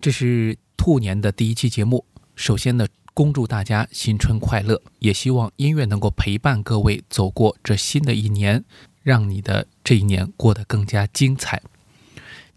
[0.00, 2.04] 这是兔年的第一期节目。
[2.34, 8.64] 首先呢，恭祝大家新春快乐，也希望音乐能够陪伴各位走过这新的一年，
[9.02, 11.62] 让你的这一年过得更加精彩。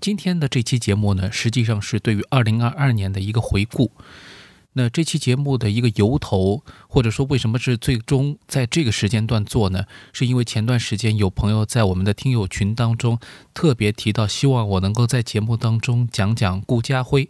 [0.02, 3.92] 今天的这期节目呢，实际上是对于二零二二年的一个回顾。
[4.74, 9.86] 那这期节目的一个由头，或者说为什么是最终在这个时间段做呢？
[10.14, 13.20] 是因为前段时间有朋友在我们的听友群当中
[13.54, 17.30] 特别提到，希望我能够在节目当中讲讲顾嘉辉。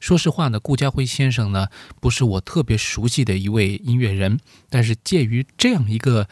[0.00, 1.68] 说实话呢，顾嘉辉先生呢
[2.00, 6.28] 不是我特别熟悉的一位音乐人，但是介于这样一个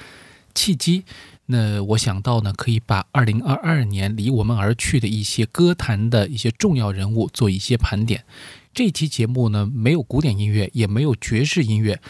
[0.53, 1.05] 契机，
[1.47, 8.25] 那我想到呢，可以把二零二二年离我们而去的一些歌坛的一些重要人物做一些盘点。
[8.73, 12.01] 这期节目呢，没有古典音乐，也没有爵士音乐，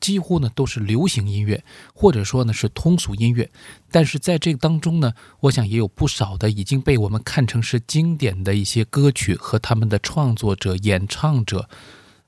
[0.00, 1.62] 几乎呢都是流行音乐，
[1.94, 3.48] 或者说呢是通俗音乐。
[3.90, 11.68] 但是在这个当中呢，我想也有不少的已经被我们看成是经典的一些歌曲和他们的创作者、演唱者，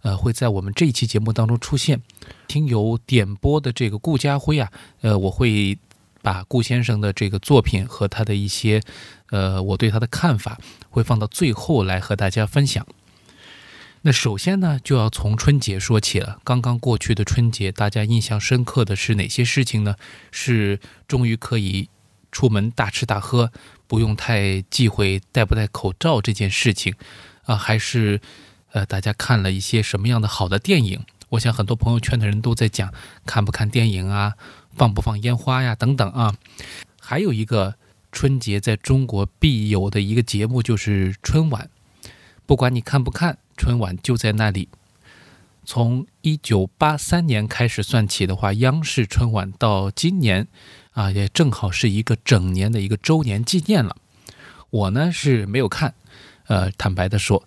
[0.03, 2.01] 呃，会在我们这一期节目当中出现。
[2.47, 5.77] 听友点播的这个顾家辉啊，呃，我会
[6.23, 8.81] 把顾先生的这个作品和他的一些，
[9.31, 12.87] 呃，我对他的看法，会放到最后来和大家分享。
[14.03, 16.41] 那首先呢，就要从春节说起了。
[16.43, 19.97] 刚刚过去的春节，大家印象深刻的是哪些事情呢？
[20.31, 21.91] 是终于可以
[22.33, 23.53] 出门大吃大喝，
[23.87, 26.95] 不用太忌讳戴不戴口罩这件事情
[27.45, 27.57] 啊？
[27.57, 28.23] 还是
[28.73, 31.05] 呃，大家看了一些什么样的好的电影？
[31.31, 32.95] 我想很多朋友圈的人都在讲
[33.27, 34.33] 看不看电影啊，
[34.75, 36.35] 放不放烟花呀等等啊。
[36.99, 37.75] 还有一个
[38.11, 41.69] 春节在中国必有的一个节目就是春晚，
[42.47, 43.37] 不管你看不看。
[43.61, 44.71] 春晚就在那里。
[45.67, 50.49] 从一九八三年开始算起的话，央视春晚到今年，
[50.93, 53.95] 啊，也正好是一个整年的一个周年纪念了。
[54.71, 55.93] 我呢是没有看，
[56.47, 57.47] 呃，坦白的说，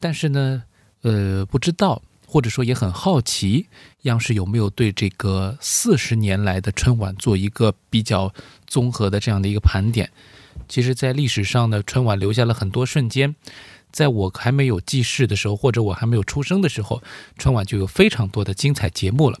[0.00, 0.64] 但是呢，
[1.02, 3.68] 呃，不知道，或者说也很好奇，
[4.00, 8.34] 央视有没有对这个四十年来的春晚做一个比较
[8.66, 10.10] 综合的这样的一个盘点。
[10.68, 13.36] 其实，在历史上呢，春晚留下了很多瞬间。
[13.92, 17.02] 在我还没有记事的时候，或者我还没有出生的时候，
[17.36, 19.38] 春晚就有非常多的精彩节目了。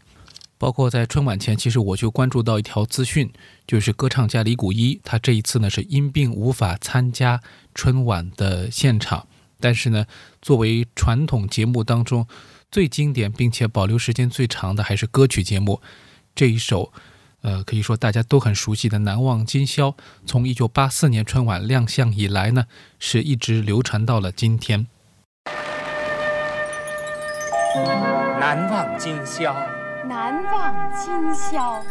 [0.58, 3.32] 包括在春晚前，其实我就关注到一条资讯，
[3.66, 7.40] 就是歌唱家李谷一，他这一次呢是因病无法参加
[7.74, 9.26] 春晚的现场。
[9.58, 10.06] 但是呢，
[10.40, 12.26] 作为传统节目当中
[12.70, 15.80] 最经典并且保留时间最长的，还是歌曲节目
[16.34, 16.92] 这一首。
[17.42, 19.88] 呃，可以说大家都很熟悉的《难忘今宵》，
[20.24, 22.64] 从一九八四年春晚亮相以来呢，
[22.98, 24.86] 是一直流传到了今天。
[28.38, 29.54] 难忘今宵，
[30.08, 31.82] 难忘今宵，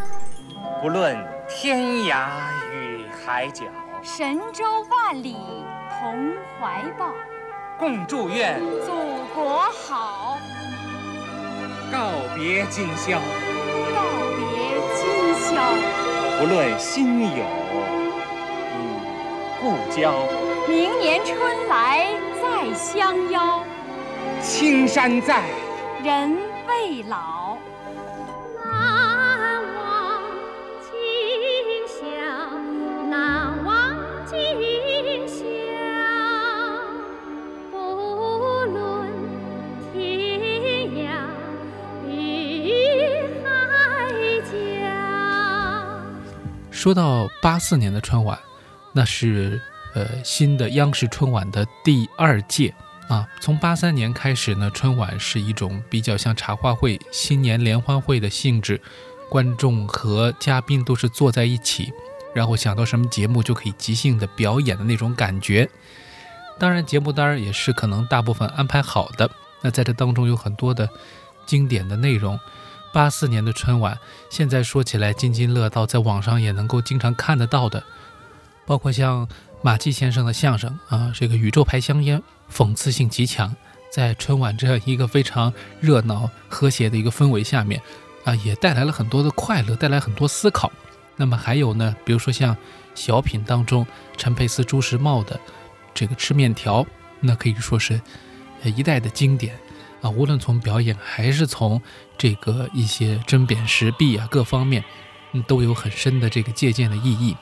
[0.81, 1.17] 不论
[1.50, 2.28] 天涯
[2.72, 3.63] 与海角，
[4.03, 5.35] 神州万里
[6.00, 7.13] 同怀抱，
[7.79, 8.59] 共祝愿。
[8.85, 10.38] 祖国好。
[11.91, 14.01] 告别今宵，告
[14.38, 15.74] 别今宵，
[16.40, 17.44] 不论新友
[18.78, 18.79] 与
[19.59, 20.28] 故交，
[20.68, 22.07] 明年春来
[22.40, 23.63] 再相邀。
[24.40, 25.44] 青山在，
[26.03, 26.38] 人
[26.68, 27.50] 未老。
[46.81, 48.39] 说到八四年的春晚，
[48.92, 49.62] 那是
[49.94, 52.74] 呃新的央视春晚的第二届
[53.07, 53.28] 啊。
[53.39, 58.81] 从八三年开始呢，春晚是一种比较像茶话会、新年联欢会的性质，
[59.30, 61.94] 观众和嘉宾都是坐在一起，
[62.33, 65.69] 然后想到什么节目就可以即兴的表演的那种感觉。
[66.57, 69.30] 当然，节目单也是可能大部分安排好的。
[69.62, 70.89] 那在这当中有很多的
[71.45, 72.39] 经典的内容。
[72.93, 73.97] 八四年的春晚，
[74.29, 77.83] 现在说起来津津乐道，在网上也能够经常看得到的，
[78.65, 79.27] 包括像
[79.61, 82.21] 马季先生的相声啊，这个宇宙牌香烟，
[82.51, 83.55] 讽刺性极强，
[83.91, 87.81] 在春晚这样一个非常热闹和谐的一个氛围下面，
[88.23, 90.71] 啊，也带来了很多的快乐，带来很多思考。
[91.15, 92.55] 那么还有呢，比如说像
[92.95, 93.85] 小品当中
[94.17, 95.39] 陈佩斯、朱时茂的
[95.93, 96.85] 这个吃面条，
[97.19, 98.01] 那可以说是
[98.63, 99.55] 一代的经典
[100.01, 101.81] 啊，无论从表演还是从
[102.18, 104.83] 这个一些针砭时弊啊各方面，
[105.31, 107.38] 嗯，都有很深的这个借鉴的意义。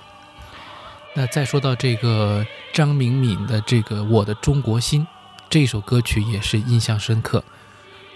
[1.15, 5.01] 那再说到这个张明敏的这个《我的中国心》
[5.49, 7.43] 这首歌曲也是印象深刻，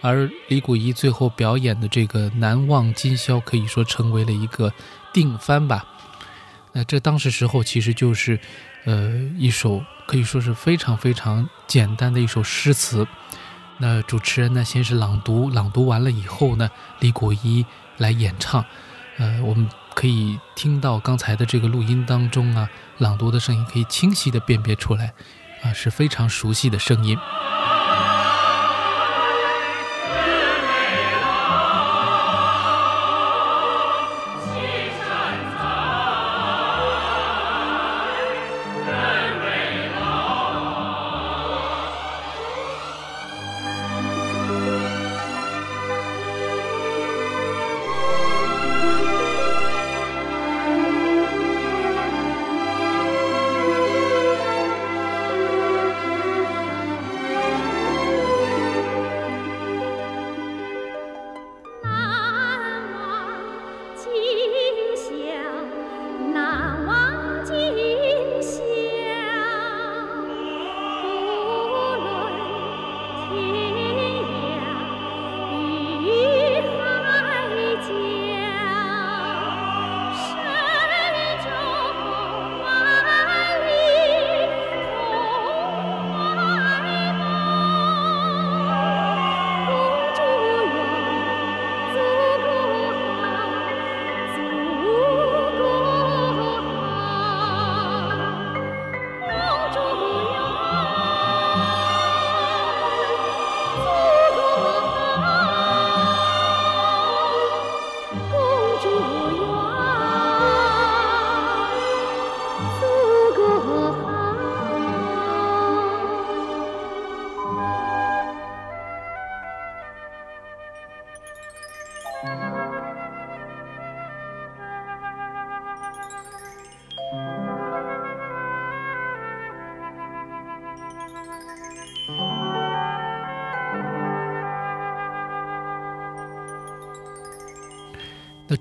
[0.02, 4.72] 而李谷一最后表演的这个《难忘今宵》可以说成为了一个
[5.12, 5.86] 定番吧。
[6.74, 8.40] 那这当时时候其实就是，
[8.86, 13.08] 呃，一首可以说是非常非常简单的一首诗词。
[13.86, 16.70] 那主持人呢先是朗读，朗读完了以后呢，
[17.02, 17.66] 李谷一
[17.98, 18.64] 来演唱。
[19.18, 22.70] 呃，我们可以听到刚才的这个录音当中啊，
[23.00, 25.14] 朗读的声音可以清晰的辨别出来，
[25.64, 27.18] 啊，是非常熟悉的声音。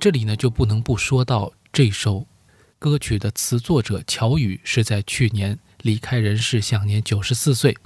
[0.02, 2.26] 这里呢，就不能不说到这首
[2.80, 7.78] 歌曲的词作者乔羽是在去年离开人世，享年九十四岁。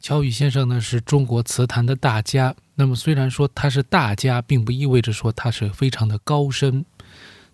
[0.00, 2.54] 乔羽先生呢，是中国词坛的大家。
[2.74, 6.84] 那么虽然说他是大家，并不意味着说他是非常的高深。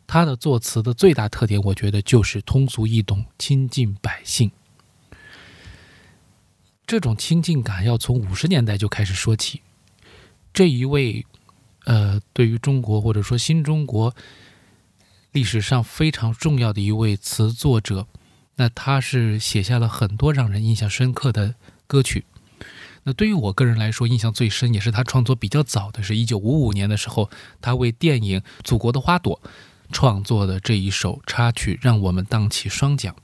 [0.04, 4.50] 他的作词的最大特点，我觉得就是通俗易懂、亲近百姓。
[6.84, 9.62] 这种亲近感要从五十年代就开始说起。
[10.52, 11.24] 这一位。
[11.84, 14.14] 呃，对于中国或者说新中国
[15.32, 18.06] 历史上非常重要的一位词作者，
[18.56, 21.54] 那他是写下了很多让人印象深刻的
[21.86, 22.24] 歌曲。
[23.02, 27.28] 那对于我个人来说，印象最深也是他创作比较早的，是一九五五年的时候，
[27.60, 29.38] 他为电影《祖国的花朵》
[29.92, 33.14] 创作的这一首插曲，让我们荡起双桨。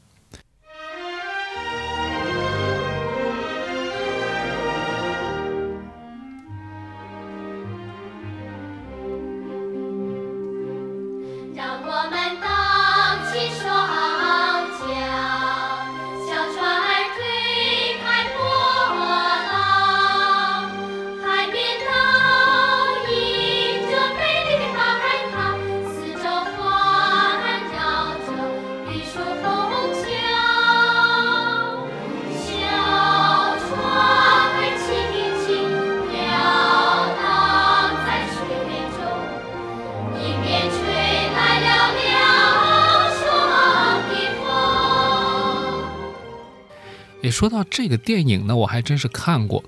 [47.30, 49.64] 说到这个电影呢，我还真是看过，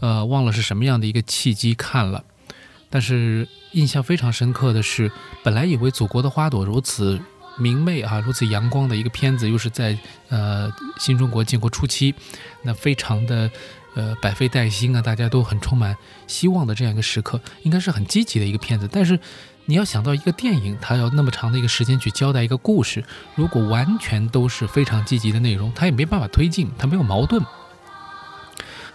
[0.00, 2.24] 呃，忘了是什么样的一个契机看了，
[2.88, 5.10] 但是印象非常深刻的是，
[5.42, 7.20] 本来以为《祖国的花朵》如此
[7.58, 12.14] 明媚啊，如此阳光的一个片子，又是在呃新中国建国初期，
[12.62, 13.50] 那非常的
[13.94, 19.18] 呃百废待兴啊，大家都很充满希望的这样一个时刻，应该是很积极的一个片子，但是。
[19.68, 27.44] 你要想到一个电影，它要那么长的一个时间去交代一个故事，如果完全都是非常积极的内容，它也没办法推进，它没有矛盾。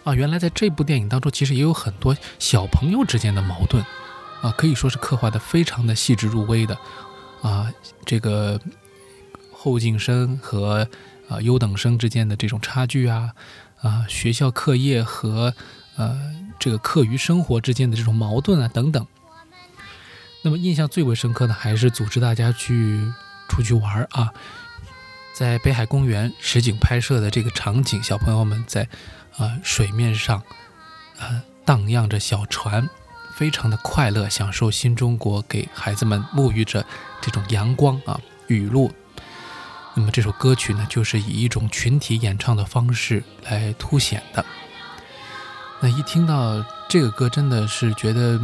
[0.04, 3.86] 啊，原来在这部电影当中，其实也有很多小朋友之间的矛盾，
[4.42, 6.76] 啊，可以说是刻画的非常的细致入微的。
[7.44, 7.72] 啊，
[8.04, 8.60] 这个
[9.52, 10.88] 后进生和
[11.30, 13.30] 啊优等生之间的这种差距啊，
[13.80, 15.54] 啊学校课业和
[15.98, 16.20] 呃
[16.58, 19.06] 这个课余生活之间的这种矛盾啊等等。
[20.46, 23.02] 那么印象最为深刻的还是组织大家去
[23.48, 24.30] 出去玩啊，
[25.34, 28.88] 在北海公园实景拍摄的这个场景，小朋友们在
[29.38, 30.44] 啊水面上
[31.18, 32.90] 啊荡漾着小船，
[33.34, 36.86] 非常的快乐，享受新中国给孩子们沐浴着
[37.22, 38.92] 这种阳光啊雨露。
[39.96, 44.46] 那么这首歌曲呢，就是以一种群体演唱的方式来凸显的。
[45.80, 48.38] 那一听到这个歌，真的是觉得。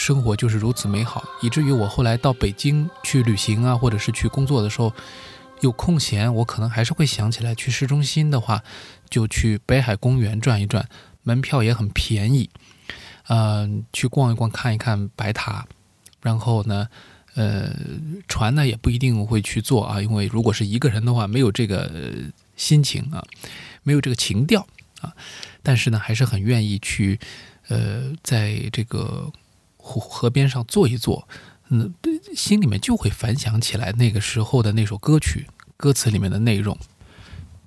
[0.00, 4.90] 生活就是如此美好，以至于我后来到北京去旅行啊，或者是去工作的时候，
[5.60, 8.64] 有空闲，我可能还是会想起来去市中心的话，
[9.10, 10.88] 就去北海公园转一转，
[11.22, 12.48] 门票也很便宜，
[13.28, 15.66] 嗯，去逛一逛，看一看白塔，
[16.22, 16.88] 然后呢，
[17.34, 17.70] 呃，
[18.26, 21.92] 船呢也不一定会去坐啊，因为如果是一个人的话，没有这个
[22.56, 23.22] 心情啊，
[23.82, 24.66] 没有这个情调
[25.02, 25.12] 啊，
[25.62, 27.20] 但是呢，还是很愿意去，
[27.68, 29.30] 呃，在这个。
[29.98, 31.26] 河边上坐一坐，
[31.70, 31.94] 嗯，
[32.36, 36.78] 心里面就会反想起来那个时候的那首歌曲，歌词里面的内容。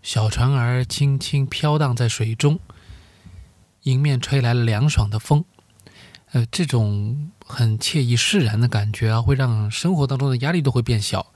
[0.02, 2.60] 小船儿轻轻飘荡在水中，
[3.84, 5.44] 迎面吹来了凉爽的风，
[6.32, 11.34] 呃，这种很惬意释然的感觉啊，会让生活当中的压力都会变小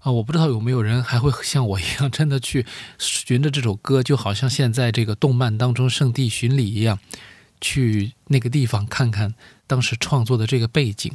[0.00, 0.12] 啊。
[0.12, 2.66] 我不知道有没有人还会像我一样，真的去
[2.98, 6.98] 循着这首歌，就好像现在这个动漫当中圣地巡礼一样。
[7.64, 9.36] 去那个地方看看
[9.72, 11.10] 当时创作的这个背景，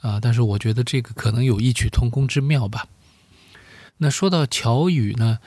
[0.00, 2.86] 啊，但是我觉得这个可能有异曲同工之妙吧。
[3.98, 5.38] 那说到乔羽呢，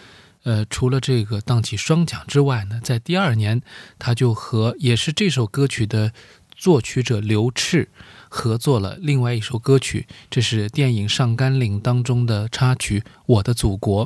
[0.43, 3.63] 呃，除了这个荡起双桨之外呢，在第二年
[3.97, 6.13] 他就和也是这首歌曲的
[6.55, 7.88] 作曲者刘炽
[8.29, 14.05] 合作了另外一首歌曲，这是电影《上甘岭》当中的插曲《我的祖国》。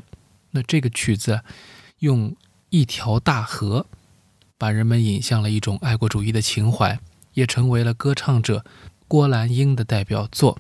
[0.51, 1.41] 那这个曲子
[2.00, 2.34] 用
[2.70, 3.88] 一条大河。
[4.58, 7.00] 把人们引向了一种爱国主义的情怀，
[7.33, 8.63] 也成为了歌唱者
[9.07, 10.57] 郭兰英的代表作。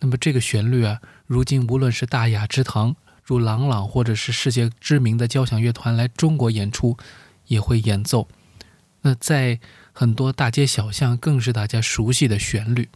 [0.00, 6.96] 那么这个旋律啊，如今无论是大雅之堂如朗朗，或者是世界知名的交响乐团来中国演出，
[7.46, 8.28] 也会演奏。
[9.02, 9.60] 那在
[9.92, 12.88] 很多大街小巷，更是大家熟悉的旋律。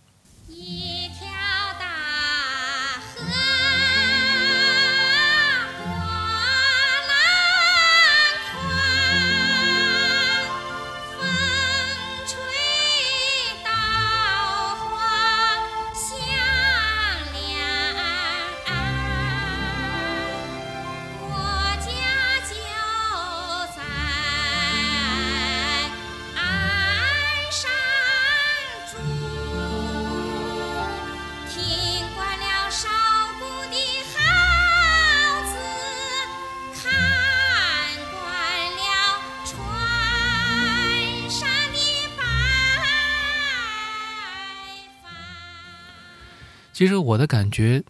[46.78, 47.82] 其实我的感觉，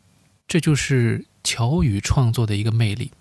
[0.47, 3.13] 这就是乔羽创作的一个魅力，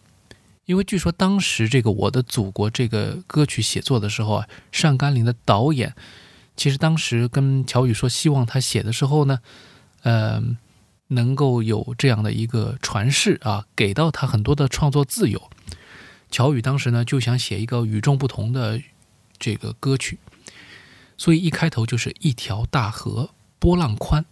[0.63, 5.93] 因为据说当时这个《我的祖国》这个歌曲写作的时候啊，上甘岭的导演
[6.55, 9.39] 其实当时跟乔羽说，希望他写的时候呢，
[10.03, 10.41] 呃，
[11.07, 15.49] 能够有这样的一个传世啊，给到他很多的创作自由。
[16.31, 18.81] 乔羽当时呢就想写一个与众不同的
[19.37, 20.17] 这个歌曲，
[21.17, 24.23] 所以一开头就是一条大河，波浪宽。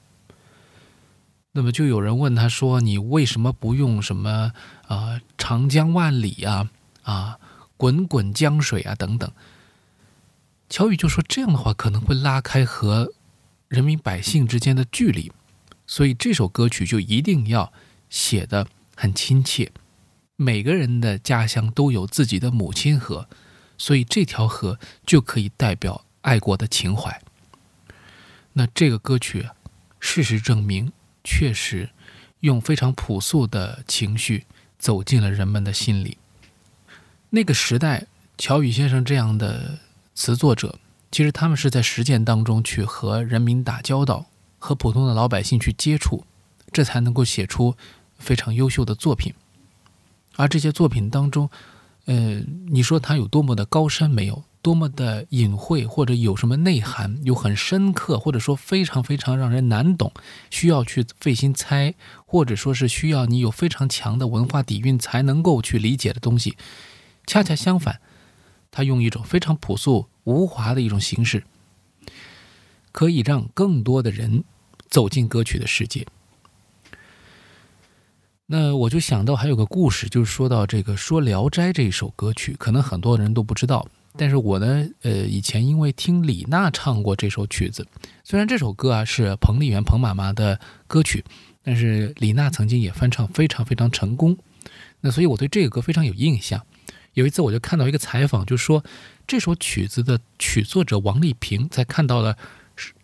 [1.57, 4.51] 那么就有人问他说：“你为什么不用什么
[4.89, 6.69] 啊长江万里啊
[7.03, 7.39] 啊
[7.77, 9.31] 滚滚江水啊等等？”
[10.69, 13.13] 乔羽就说：“这样的话可能会拉开和
[13.69, 15.31] 人民百姓之间的距离，
[15.87, 17.71] 所以这首歌曲就一定要
[18.09, 19.71] 写的很亲切。
[20.35, 23.29] 每个人的家乡都有自己的母亲河，
[23.77, 27.21] 所以这条河就可以代表爱国的情怀。
[28.51, 29.47] 那这个歌曲，
[30.01, 30.91] 事实证明。”
[31.25, 31.89] 确实，
[32.39, 34.45] 用非常朴素的情绪
[34.79, 36.17] 走进了人们的心里。
[37.31, 38.05] 那个时代，
[38.37, 39.79] 乔羽先生这样的
[40.13, 40.77] 词作者，
[41.11, 44.27] 其实他们是在实践当中去和人民打交道，
[44.59, 46.23] 和普通的老百姓去接触，
[46.71, 47.75] 这才能够写出
[48.19, 49.33] 非常优秀的作品。
[50.35, 51.49] 而这些作品当中，
[52.05, 54.43] 呃，你说它有多么的高深没有？
[54.65, 60.11] 多么的隐晦，或者有什么内涵，有很深刻，或者说非常非常让人难懂，
[60.49, 61.93] 需要去费心猜，
[62.25, 66.57] 或者说是需要你有非常强的文化底蕴才能够去理解的东西。
[67.27, 68.01] 恰恰相反，
[68.71, 71.43] 他用一种非常朴素无华的一种形式，
[72.91, 74.43] 可以让更多的人
[74.89, 76.07] 走进歌曲的世界。
[78.47, 83.87] 那我就想到还有个故事，就是说到这个说《聊斋》这一首歌曲，可能很多人都不知道。
[84.17, 87.85] 但是我呢，呃，以前因为听李娜唱过这首曲子，
[88.23, 91.23] 虽然这首歌啊是彭丽媛彭妈妈的歌曲，
[91.63, 94.37] 但是李娜曾经也翻唱非常非常成功。
[95.01, 96.65] 那所以我对这个歌非常有印象。
[97.13, 98.83] 有一次我就看到一个采访，就说
[99.27, 102.37] 这首曲子的曲作者王丽萍在看到了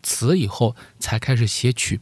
[0.01, 1.99] 词以后才开始写曲，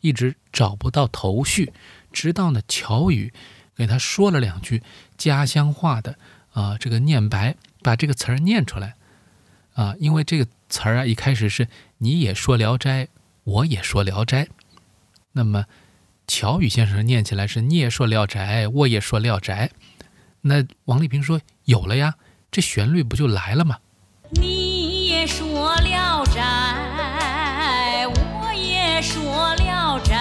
[0.00, 1.72] 一直找不到头绪。
[2.12, 3.32] 直到呢，乔宇
[3.76, 4.82] 给他说了两句
[5.16, 6.16] 家乡话的
[6.52, 8.94] 啊，这个念白，把这个词儿念出来
[9.74, 13.04] 啊，因为这个词儿啊，一开始是你也说《聊斋》，
[13.44, 14.44] 我也说《聊斋》，
[15.32, 15.64] 那么
[16.26, 19.68] 乔宇先生念起来是你也说《聊斋》，我也说《聊斋》，
[20.42, 22.14] 那王丽萍说有了呀，
[22.50, 23.78] 这旋律不就来了吗？
[24.30, 25.46] 你也说
[25.82, 26.40] 《聊斋》，
[28.10, 29.22] 我也说
[29.62, 30.14] 《聊斋》。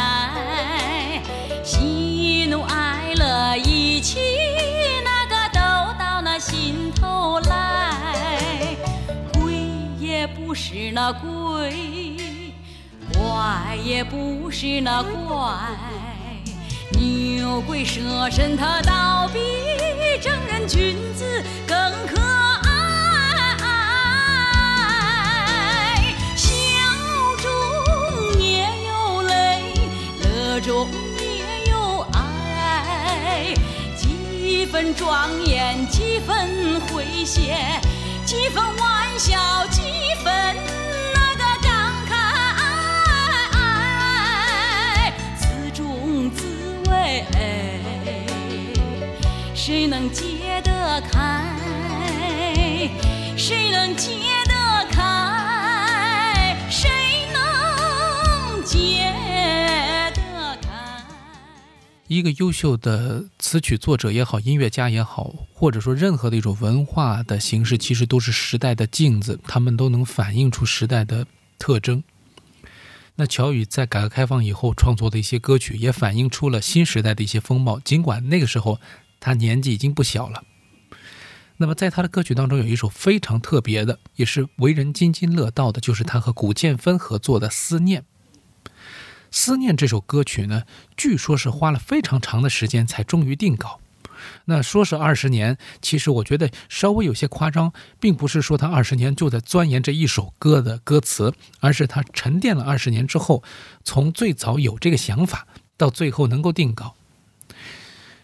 [1.63, 4.19] 喜怒哀乐一起，
[10.51, 11.71] 不是那鬼，
[13.13, 15.57] 怪也不是那怪。
[16.91, 19.39] 牛鬼蛇神他倒比
[20.21, 22.19] 正人君子更可
[22.67, 22.67] 爱。
[26.35, 26.51] 笑
[27.37, 27.49] 中
[28.37, 29.63] 也有泪，
[30.19, 33.53] 乐中也有爱。
[33.95, 37.55] 几分庄严，几分诙谐，
[38.25, 39.90] 几分玩笑，几
[47.33, 47.79] 哎，
[49.53, 52.89] 谁能解得开？
[53.37, 54.09] 谁能解
[54.45, 54.53] 得
[54.91, 56.55] 开？
[56.69, 56.89] 谁
[57.33, 59.11] 能解
[60.15, 60.69] 得开？
[62.07, 71.25] 一个优秀的词曲作者也好，音乐家也好，或者说任何的一种文化的形式，其实都是时代的镜子，他们都能反映出时代的
[71.57, 72.03] 特征。
[73.21, 77.79] 那乔宇在改革开放以后创作的一些歌曲，也反映出了新时代的一些风貌。
[77.79, 78.81] 尽管那个时候
[79.19, 80.43] 他年纪已经不小了。
[81.57, 88.01] 那么在他的歌曲当中，有一首非常特别的，也是为人津津乐道的，就是他和古建芬合作的《思念》。
[89.29, 90.63] 《思念》这首歌曲呢，
[90.97, 93.79] 据说是花了非常长的时间才终于定稿。
[94.45, 103.43] 那说是二十年，其实我觉得稍微有些夸张，并不是说他二十年就在钻研这一首歌的歌词，而是他沉淀了二十年之后，
[103.83, 106.95] 从最早有这个想法，到最后能够定稿。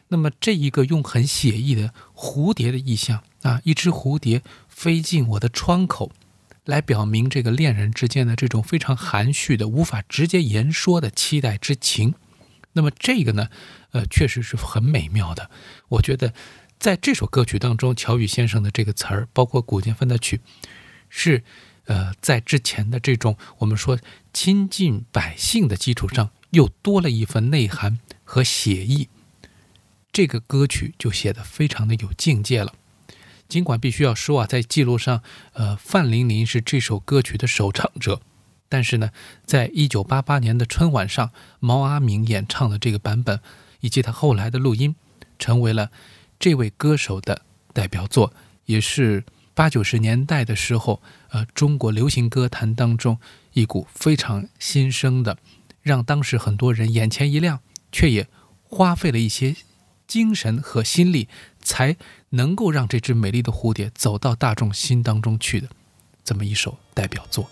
[0.10, 6.12] 那么这一个用很写意的蝴蝶的意象啊，一只蝴蝶飞进我的窗口。
[6.66, 12.14] 来表明这个恋人之间的这种非常含蓄的、无法直接言说的期待之情。
[12.74, 13.48] 那么这个呢，
[13.92, 15.50] 呃，确实是很美妙的。
[15.90, 16.34] 我觉得
[16.80, 20.42] 在这首歌曲当中，乔羽先生的这个词儿，包括古建芬的曲，
[21.10, 21.44] 是
[21.86, 23.98] 呃，在之前的这种我们说
[24.34, 29.10] 亲近百姓的基础上，又多了一份内涵和写意。
[30.12, 32.74] 这个歌曲就写得非常的有境界了。
[33.48, 35.24] 尽管必须要说啊，在记录上，
[35.54, 38.20] 呃，范玲玲是这首歌曲的首唱者，
[38.68, 39.12] 但是呢，
[39.46, 43.40] 在一九八八年的春晚上，毛阿敏演唱的这个版本，
[43.80, 44.96] 以及他后来的录音，
[45.40, 45.92] 成为了
[46.40, 47.42] 这位歌手的
[47.74, 48.34] 代表作，
[48.66, 53.20] 也是八九十年代的时候，呃，中国流行歌坛当中
[53.54, 55.38] 一股非常新生的，
[55.82, 57.60] 让当时很多人眼前一亮，
[57.92, 58.28] 却也
[58.64, 59.56] 花费了一些
[60.08, 61.28] 精神和心力。
[61.68, 61.98] 才
[62.30, 65.68] 能够让这只美丽的蝴蝶走到大众心当中去的，
[66.24, 67.46] 这么一首代表作。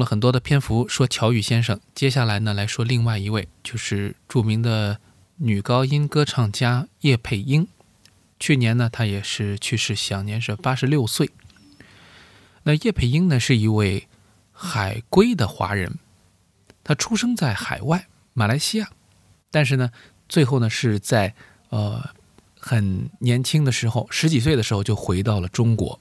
[0.00, 4.98] 了很多的篇幅说乔羽先生，接下来呢来说另外一位，就是著名的
[5.36, 7.68] 女高音歌唱家叶佩英。
[8.40, 11.30] 去年呢，她也是去世，享年是八十六岁。
[12.62, 14.08] 那叶佩英呢，是一位
[14.50, 15.98] 海归的华人，
[16.82, 18.90] 她出生在海外马来西亚，
[19.50, 19.90] 但是呢，
[20.28, 21.34] 最后呢是在
[21.68, 22.10] 呃
[22.58, 26.00] 很年轻的时候，十几岁的时候就回到了中国。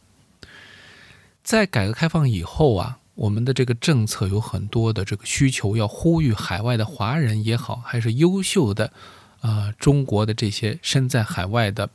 [1.44, 8.94] 在改革开放以后啊，我们的这个政策有很多的这个需求，要呼吁海外的华人也好，还是优秀的，
[9.42, 11.90] 呃，中国的这些身在海外的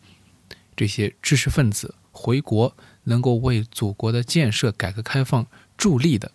[0.77, 5.47] 这些知识分子回国，能够为祖国的建设、改革开放
[5.79, 6.31] 助力的，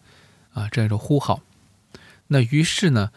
[0.54, 1.44] 啊，这样一种呼号。
[2.26, 3.12] 那于是呢，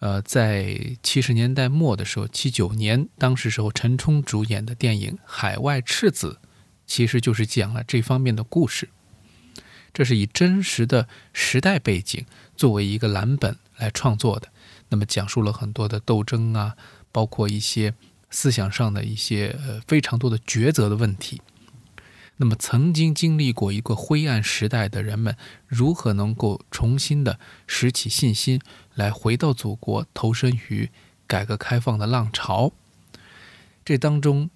[0.00, 6.40] 呃，在七十年代末的时候，七九年，当时时候陈冲主演的电影《海外赤子》，
[6.86, 8.90] 其实就是讲了这方面的故事。
[9.96, 14.52] 这是以真实的时代背景作为一个蓝本来创作的，
[14.90, 16.76] 那么讲述了很多的斗争啊，
[17.10, 17.94] 包括一些
[18.28, 21.40] 思想上的一些呃非常多的抉择的问题。
[22.36, 25.34] 那么曾经经历过一个灰暗时代的人们，
[25.66, 28.60] 如何能够重新的拾起信心，
[28.92, 30.90] 来回到祖国，投身于
[31.26, 32.72] 改革开放的浪潮？
[33.82, 34.50] 这当中，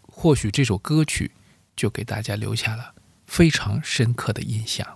[0.00, 1.32] 或许这首歌曲
[1.76, 2.94] 就给大家留下了。
[3.26, 4.95] 非常深刻的印象。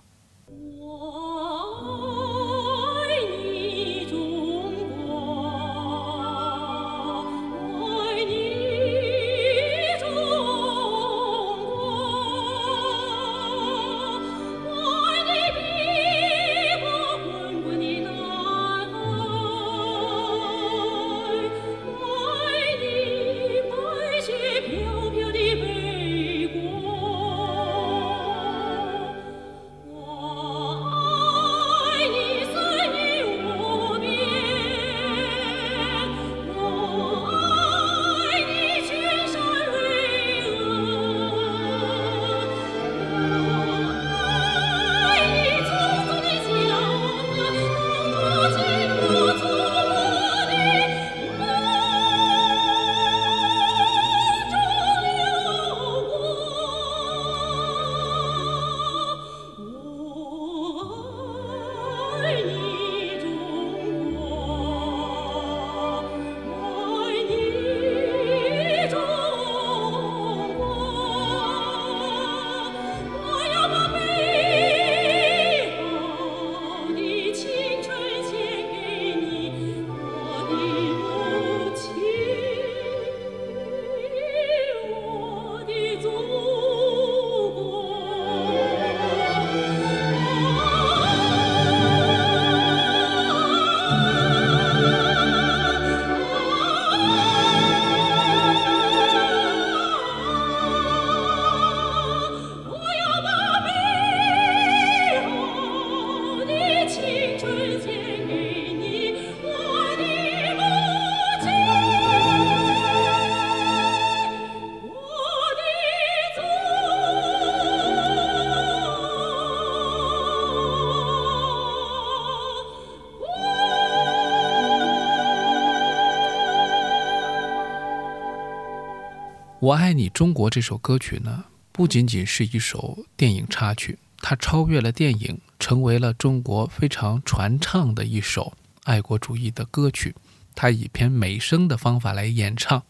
[129.61, 140.15] 我爱你中国这首歌曲呢，不仅仅是一首电影插曲，它超越了电影，成为了中国非常传唱的一首爱国主义的歌曲。
[140.55, 142.81] 它以偏美声的方法来演唱，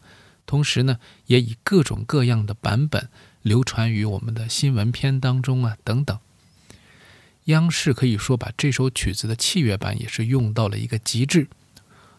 [0.46, 3.10] 同时呢，也以各种各样的版本
[3.42, 6.18] 流传于我们的新闻片当中啊等等。
[7.44, 11.48] 央视可以说把这首曲子的器乐版也是用到了一个极致，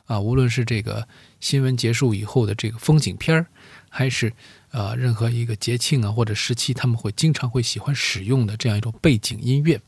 [0.05, 1.07] 啊，无论是这个
[1.39, 3.47] 新闻结束以后的这个风景片儿，
[3.89, 4.33] 还是
[4.71, 9.79] 呃任何一个节庆啊或者时期，他们会经常会喜欢使用的这样一种背景音乐。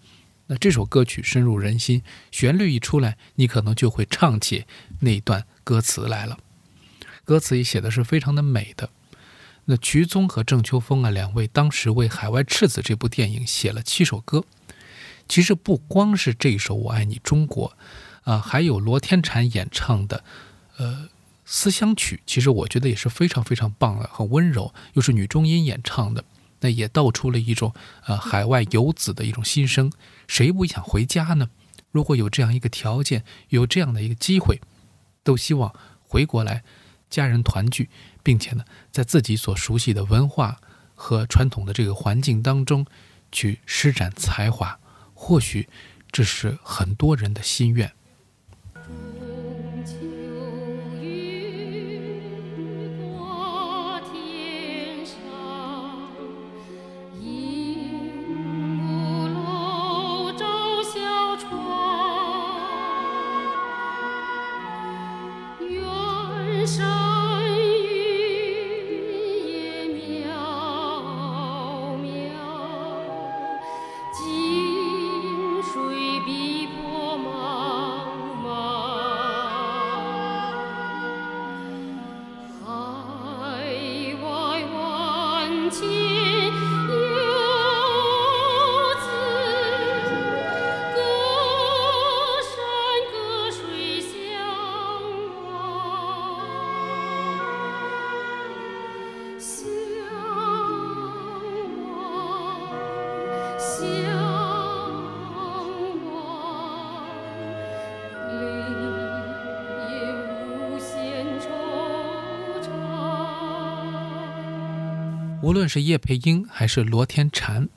[0.48, 4.66] 那这首歌曲深入人心，旋律一出来，你可能就会唱起
[5.00, 6.38] 那段歌词来了。
[7.24, 8.90] 歌词也写的是非常的美的。
[9.66, 14.46] 那瞿宗和郑秋风啊两位当时为《海外赤子》这部电影写了七首歌。
[15.28, 17.70] 其实不光是这首《我爱你中国》，
[18.26, 20.24] 啊，还有罗天婵演唱的，
[20.78, 21.08] 呃，
[21.46, 26.26] 《思乡曲》，其实我觉得也是非常非常棒的，很温柔，又是女中音演唱的，
[26.62, 27.74] 那也道出了一种
[28.08, 29.92] 呃海外游子的一种心声。
[30.28, 31.50] 谁不想回家呢？
[31.92, 34.60] 如果有这样一个条件，有这样的一个机会，
[35.24, 36.64] 都希望回国来，
[37.10, 37.90] 家人团聚，
[38.24, 40.60] 并且呢，在自己所熟悉的文化
[40.96, 42.88] 和传统的这个环境当中
[43.32, 44.80] 去施展才华。
[45.14, 45.70] 或许
[46.12, 47.94] 这是很多人的心愿。
[49.86, 50.35] 情。
[115.46, 117.70] 无论是叶佩英还是罗天婵，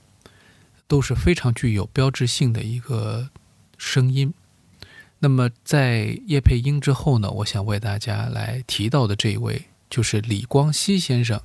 [0.87, 3.28] 都是非常具有标志性的一个
[3.76, 4.33] 声音。
[5.18, 11.42] 那么，在叶佩英之后呢，我想为大家来提到的这一位就是李光羲先生，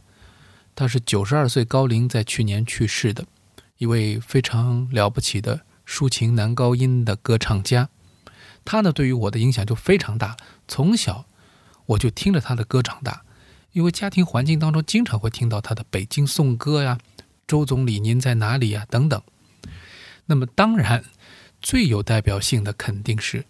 [0.73, 3.25] 他是九十二岁高龄，在去年去世的
[3.77, 7.89] 一位非常了不起的抒情男高音的歌唱家。
[8.63, 10.38] 他呢，对于我的影响就非常大，
[10.69, 11.25] 从小
[11.88, 13.25] 我就听着他的歌长大。
[13.73, 16.97] 因为家庭环境当中经常会听到他的《北京颂歌》呀，
[17.45, 19.21] 《周总理您在哪里》呀等等。
[20.25, 21.03] 那么当然，
[21.62, 23.41] 最有代表性的肯定是《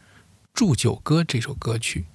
[0.53, 2.05] 祝酒歌》这首歌曲。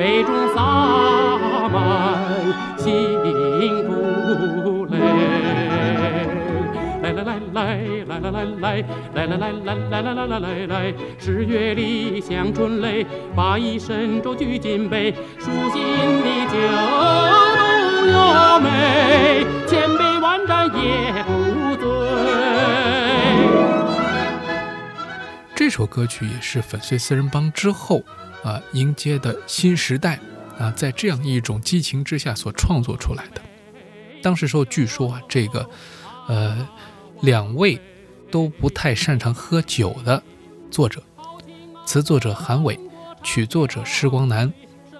[0.00, 0.62] 杯中洒
[1.68, 1.76] 满
[2.78, 2.88] 幸
[3.86, 4.96] 福泪。
[7.02, 7.60] 来来来来
[8.06, 8.80] 来来来来
[9.12, 15.82] 来来来来来来来来来来，十月里香春雷，把一身舟举金杯，舒心
[16.22, 16.56] 的酒
[18.08, 21.84] 浓又美，千杯万盏也不醉。
[25.54, 28.02] 这首歌曲也是粉碎四人帮之后
[28.42, 30.18] 啊迎接的新时代
[30.58, 33.40] 啊，在这样一种激情之下所创作出来的。
[34.22, 35.68] 当时时候据说啊，这个
[36.28, 36.68] 呃
[37.22, 37.80] 两位
[38.30, 40.22] 都不太擅长喝酒的
[40.70, 41.02] 作者，
[41.86, 42.78] 词作者韩伟，
[43.22, 44.52] 曲作者施光南，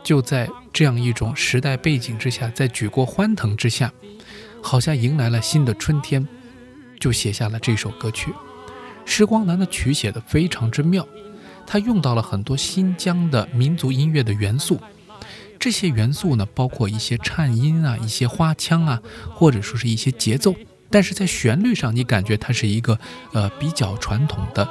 [0.02, 3.92] 就在这样一种时代背景之下，在举国欢腾之下，
[4.62, 6.26] 好像迎来了新的春天，
[6.98, 8.32] 就写下了这首歌曲。
[9.04, 11.06] 施光南的曲写得非常之妙，
[11.72, 14.80] 它用到了很多新疆的民族音乐的元素。
[15.56, 19.00] 这些元素呢，包括一些颤音啊、一些花腔啊，
[19.32, 20.52] 或者说是一些节奏。
[20.90, 22.98] 但是在旋律上，你感觉它是一个
[23.32, 24.68] 呃比较传统的，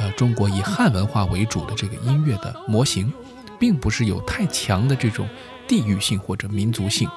[0.00, 3.12] 呃中国以汉文化为主的这个音乐的模型，
[3.60, 5.28] 并不是有太强的这种
[5.68, 7.08] 地域性或者民族性。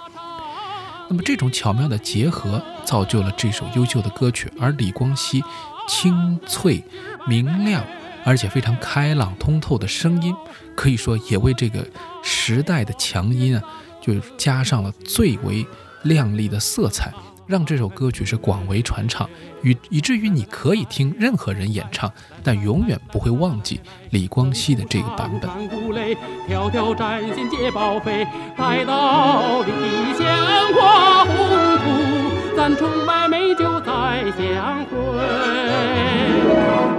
[1.10, 4.48] 那么这种巧妙的结合，造就了这首优秀的歌曲。
[4.60, 5.43] 而李光羲
[5.88, 6.84] 清脆、
[7.28, 7.84] 明亮，
[8.26, 10.36] 而且非常开朗通透的声音，
[10.76, 11.86] 可以说也为这个
[12.22, 13.64] 时代的强音啊，
[14.02, 15.66] 就加上了最为
[16.04, 17.12] 亮丽的色彩，
[17.48, 19.30] 让这首歌曲是广为传唱，
[19.64, 22.12] 以以至于你可以听任何人演唱，
[22.44, 23.80] 但永远不会忘记
[24.12, 25.50] 李光羲的这个版本。
[25.50, 26.16] 山谷垒，
[26.50, 28.26] 迢迢战线皆报废，
[28.58, 29.72] 待到理
[30.18, 30.26] 想
[30.74, 31.36] 花红
[31.78, 33.92] 土，咱崇拜美酒再
[34.38, 34.96] 相会。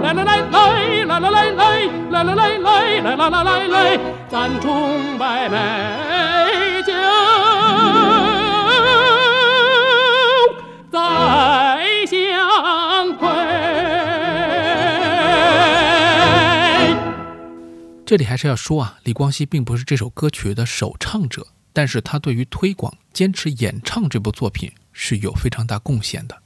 [0.03, 1.63] 来来来来来来来来
[2.11, 5.57] 来来来来来来来来来，咱崇拜美
[6.83, 6.93] 酒
[10.91, 10.99] 再
[12.05, 13.27] 相会。
[18.05, 26.41] 这里还是要说啊，李光羲并不是这首歌曲的首唱者，但是他对于推广、坚持演唱这部作品是有非常大贡献的。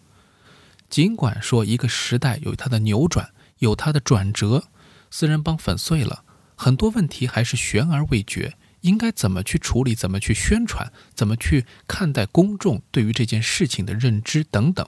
[0.90, 4.66] 尽管说一个时代有它的扭转，有它的转折，
[5.12, 6.24] 四人帮粉碎了，
[6.56, 14.86] 很多问题还是悬而未决，应该怎么去处理，怎么去宣传，怎么去看待公众对于这件事情的认知等等。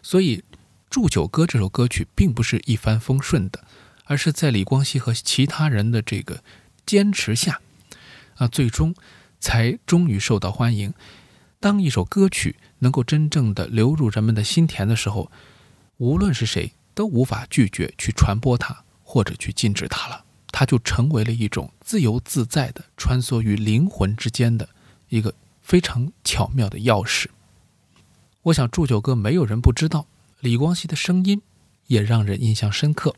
[0.00, 0.38] 所以，
[0.88, 3.64] 《祝酒歌》这首歌曲并不是一帆风顺的。
[4.06, 6.42] 而是在李光羲和其他人的这个
[6.84, 7.60] 坚持下，
[8.34, 8.94] 啊，最终
[9.40, 10.92] 才终于受到欢迎。
[11.62, 15.30] 当一首歌曲能够真正的流入人们的心田的时候，
[15.98, 24.68] 无论是谁都无法拒绝去传播它或者去禁止它了，它就成为了一种自由自在的穿梭于灵魂之间的
[25.08, 27.26] 一个非常巧妙的钥匙。
[28.42, 30.08] 我想祝酒歌没有人不知道，
[30.40, 31.40] 李光羲的声音
[31.86, 33.14] 也让人印象深刻。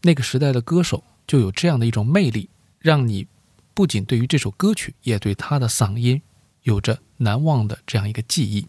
[0.00, 3.26] 那个时代的歌手就有这样的一种魅力，让你
[3.74, 6.22] 不仅对于这首歌曲，也对他的嗓音
[6.62, 8.66] 有着难忘的这样一个记忆。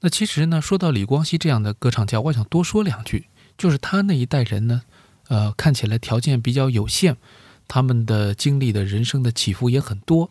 [0.00, 3.26] 那其实呢，说到李光羲这样的歌唱家，我想多说两句，
[3.56, 4.82] 就是他那一代人呢，
[5.28, 7.16] 呃，看起来条件比较有限，
[7.66, 10.30] 他们的经历的人生的起伏也很多，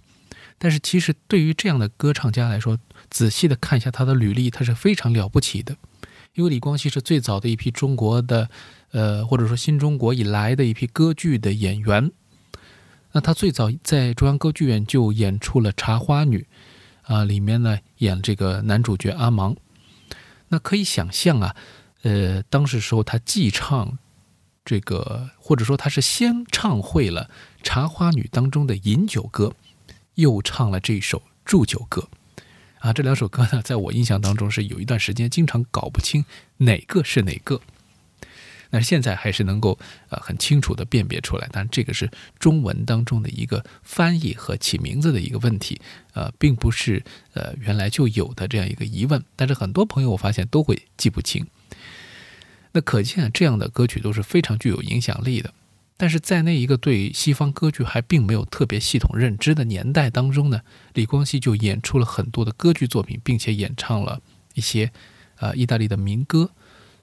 [0.57, 2.77] 但是其实对于这样的歌唱家来说，
[3.09, 5.75] 仔细的看一下他的履历，他是非常了不起的，
[6.35, 8.49] 因为李光羲是最早的一批中国的，
[8.91, 12.11] 呃，或者说新中国以来的一批歌剧的演员。
[13.15, 16.45] 那他最早在中央歌剧院就演出了《茶花女》，
[17.13, 19.55] 啊，里面呢演这个男主角阿芒。
[20.49, 21.55] 那可以想象啊，
[22.01, 23.97] 呃，当时时候他既唱
[24.65, 27.29] 这个，或者说他是先唱会了
[27.63, 29.53] 《茶花女》当中的饮酒歌，
[30.15, 32.09] 又唱了这首祝酒歌。
[32.79, 36.25] 啊，这两首歌呢，在我印象当中是有一段时间经常搞不清
[36.57, 37.61] 哪个是哪个，
[38.75, 41.47] 但是现在还是能够呃很清楚的辨别出来。
[41.49, 45.79] 但这个是中文当中的一个翻译和起名字的一个问题，
[46.11, 47.01] 呃，并不是
[47.33, 49.23] 呃原来就有的这样一个疑问。
[49.37, 51.47] 但是很多朋友我发现都会记不清。
[52.73, 55.53] 那可见这样的歌曲都是非常具有影响力的。
[55.95, 60.59] 但是在那一个对西方歌剧还并没有特别系统认知的年代当中呢，
[60.93, 64.19] 李光羲就演出了很多的歌剧作品，并且演唱了
[64.55, 64.91] 一些，
[65.37, 66.51] 呃，意大利的民歌，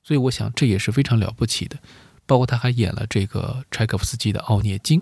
[0.03, 1.79] 所以我想这也是非常了不起的。
[2.27, 5.01] 包括他还演了这个柴可夫斯基的《奥涅金》，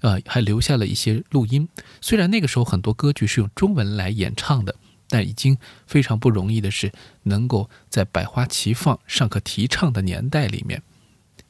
[0.00, 1.68] 呃，还留下了一些录音。
[2.00, 4.74] 虽然那个时候很多歌剧是用中文来演唱的，
[5.08, 6.92] 但已经非常不容易的是，
[7.24, 10.82] 能够在百花齐放、上课提倡的年代里面，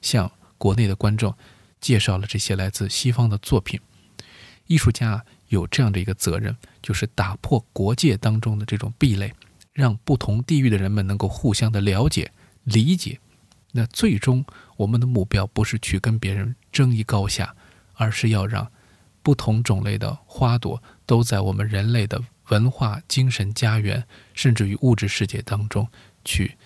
[0.00, 1.34] 向国内的观众。
[1.80, 3.80] 介绍了这些来自西方的作品，
[4.66, 9.32] 艺术家有这样的一个责任，就是打破国界当中的这种壁垒，
[9.72, 12.30] 让不同地域的人们能够互相的了解、
[12.64, 13.20] 理解。
[13.72, 14.44] 那最终，
[14.76, 17.54] 我们的目标不是去跟别人争一高下，
[17.94, 18.70] 而是要让
[19.22, 25.86] 不同种类的花朵都在我们人类的文化、精神家园，甚至于物质世界当中
[26.24, 26.56] 去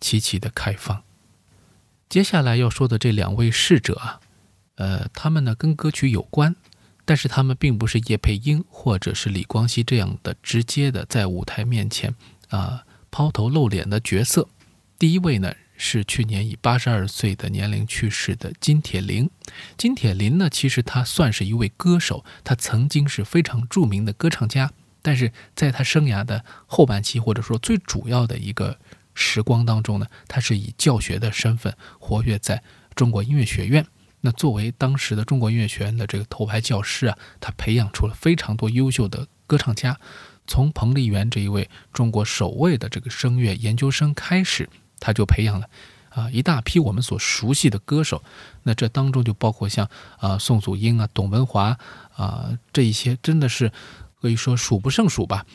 [0.00, 1.02] 齐齐的开放。
[2.08, 4.20] 接下来要说的这两位逝者啊。
[4.74, 6.56] 呃，他们呢跟歌曲有关，
[7.04, 12.14] 但是他们并不是叶佩英或者是李光羲这样的直接的在舞台面前
[12.48, 14.48] 啊抛头露脸的角色。
[15.00, 19.30] 第一位呢是去年以八十二岁的年龄去世的金铁霖。
[19.78, 28.78] 金铁霖呢，其实他算是一位歌手，他曾经是非常著名的歌唱家，但是在他生涯的后半期或者说最主要的一个
[29.14, 32.62] 时光当中呢，他是以教学的身份活跃在
[32.94, 33.86] 中国音乐学院。
[34.20, 39.98] 那作为当时的中国音乐学院的这个头牌教师啊，他培养出了非常多优秀的歌唱家。
[40.46, 44.68] 从彭丽媛这一位中国首位的这个声乐研究生开始，
[45.00, 45.68] 他就培养了
[46.10, 48.22] 啊一大批我们所熟悉的歌手。
[48.62, 51.76] 那这当中就包括像啊宋祖英啊、董文华
[52.14, 53.72] 啊这一些，真的是
[54.20, 55.46] 可以说数不胜数吧。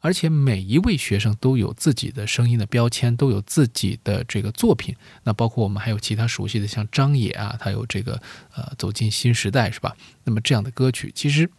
[0.00, 4.94] 而且每一位学生都有自己的声音的标签，都有自己的这个作品。
[5.24, 8.22] 那包括我们还有其他熟悉的，像张也啊，他有这个
[8.54, 9.96] 呃走进新时代是吧？
[10.22, 11.50] 那么这样的歌曲，其实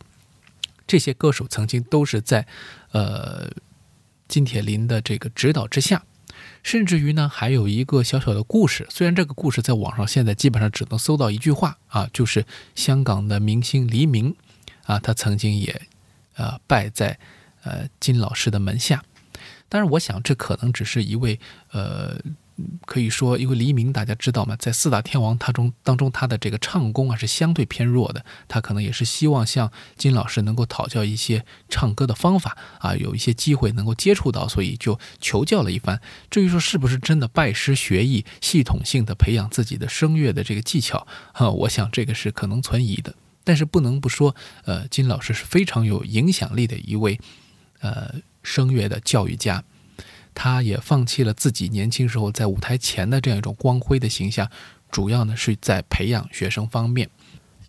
[0.88, 2.48] 这些歌手曾经都是在
[2.92, 3.52] 呃
[4.30, 6.02] 金铁霖的这个指导之下。
[6.64, 12.46] 甚至于呢，还有一个小小的故事，虽然这个故事在网上现在基本上只能搜到一句话啊，就是
[12.76, 14.36] 香港的明星黎明
[14.86, 15.82] 啊，他曾经也
[16.36, 17.20] 呃拜在。
[17.62, 19.04] 呃，金老师的门下，
[19.70, 21.40] 但是，我想这可能只是一位
[21.72, 22.20] 呃，
[22.86, 36.02] 可以说，因为黎明大家知道嘛，在四大天王他中当中，他的这个唱功啊是相对偏弱的，他可能也是希望向金老师能够讨教一些唱歌的方法啊，有一些机会能够接触到，所以就求教了一番。
[36.30, 43.14] 至于说是不是真的拜师学艺，系统性的培养自己的声乐的这个技巧啊，我想这个是可能存疑的。
[43.46, 47.20] 但是不能不说，呃，金老师是非常有影响力的一位。
[47.82, 48.14] 呃，
[48.44, 49.64] 声乐的教育家，
[50.34, 54.50] 他也放弃了自己年轻时候在舞台前的这样一种光辉的形象，
[54.92, 57.10] 主要呢是在培养学生方面。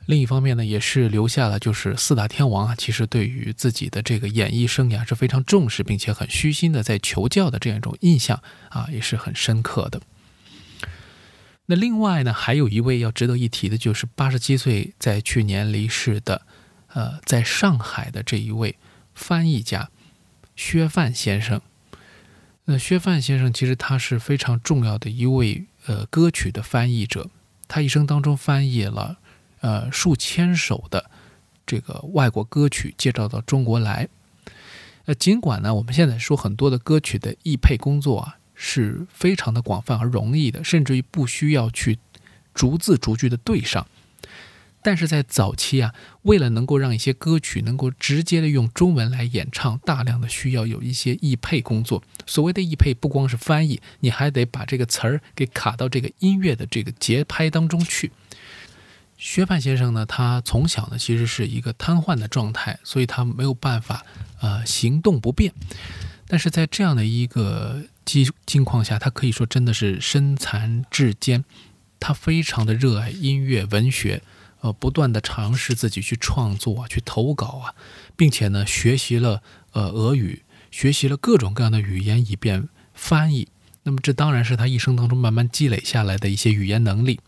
[0.06, 10.00] 另一方面呢，也是留下了就是四大天王啊，其实对于自己的这个演艺生涯是非常重视，并且很虚心的在求教的这样一种印象啊，也是很深刻的。
[11.66, 16.42] 那另外呢，还有一位要值得一提的，就是八十七岁在去年离世的，
[16.88, 18.76] 呃，在上海的这一位
[19.14, 19.90] 翻译家
[20.60, 21.62] 薛范先生。
[22.66, 27.30] 那薛范先生其实他是非常重要的一位呃歌曲的翻译者，
[27.66, 29.16] 他一生当中翻译了
[29.62, 31.10] 呃数千首的
[31.64, 34.06] 这个外国歌曲，介绍到中国来。
[35.06, 38.36] 呃，尽管呢，我们现在说很多的歌曲的译配工作啊。
[38.62, 41.98] 是非常的广泛而容易的，甚至于不需要去
[42.52, 43.86] 逐字逐句的对上。
[44.82, 52.02] 但是在早期啊，为了能够让一些歌曲能够直接的用中文来演唱，大量的需要有一些译配工作。
[52.26, 58.10] 所谓的译配，不光是翻译，你还得把这个词儿给卡到这个音乐的这个节拍当中去。
[59.18, 64.06] 薛范先生呢，他从小呢其实是一个瘫痪的状态，所以他没有办法
[64.40, 65.52] 呃行动不便。
[66.26, 71.44] 但是在这样的一个境境况下，他可以说真的是身残志坚。
[71.98, 74.22] 他非常的热爱音乐文学，
[74.60, 77.74] 呃，不断的尝试自己去创作啊，去投稿啊，
[78.16, 79.42] 并且呢，学习了
[79.72, 83.48] 呃俄语，学习了各种各样的语言，以便翻译。
[83.84, 87.20] 那么这当然是他一生当中慢慢积累下来的一些语言能力。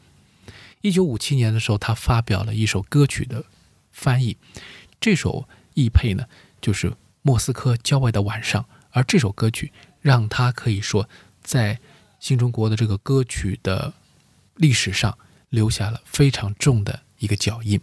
[0.82, 3.44] 一九五七年的时候，他发表了一首歌曲的
[3.90, 4.36] 翻译，
[5.00, 6.26] 这首译配呢，
[6.60, 8.66] 就是莫斯科郊外的晚上。
[8.90, 9.72] 而这首歌曲
[10.02, 11.08] 让他可以说
[11.42, 11.80] 在
[12.20, 13.94] 新中国的这个歌曲的
[14.56, 15.16] 历史上
[15.48, 17.80] 留下了非常重的一个脚印。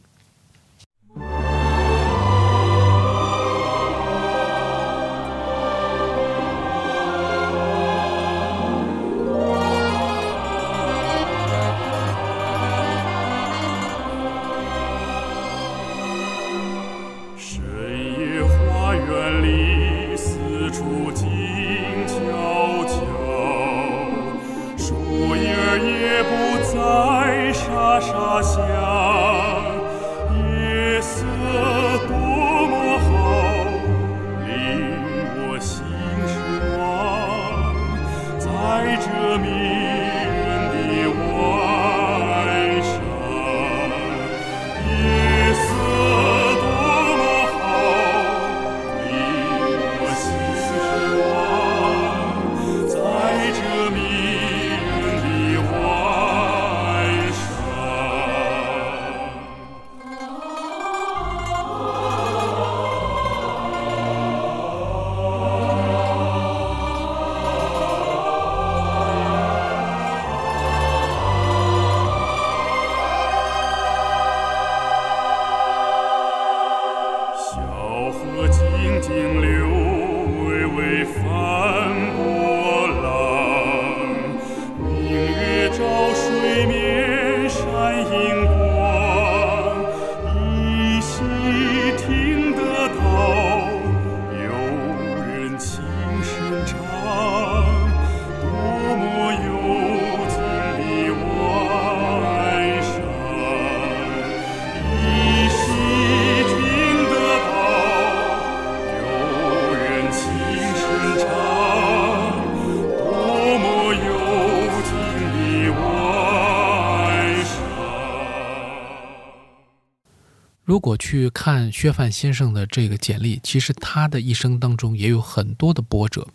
[121.10, 126.28] 去看薛范先生的这个简历，其实他的一生当中也有很多的波折。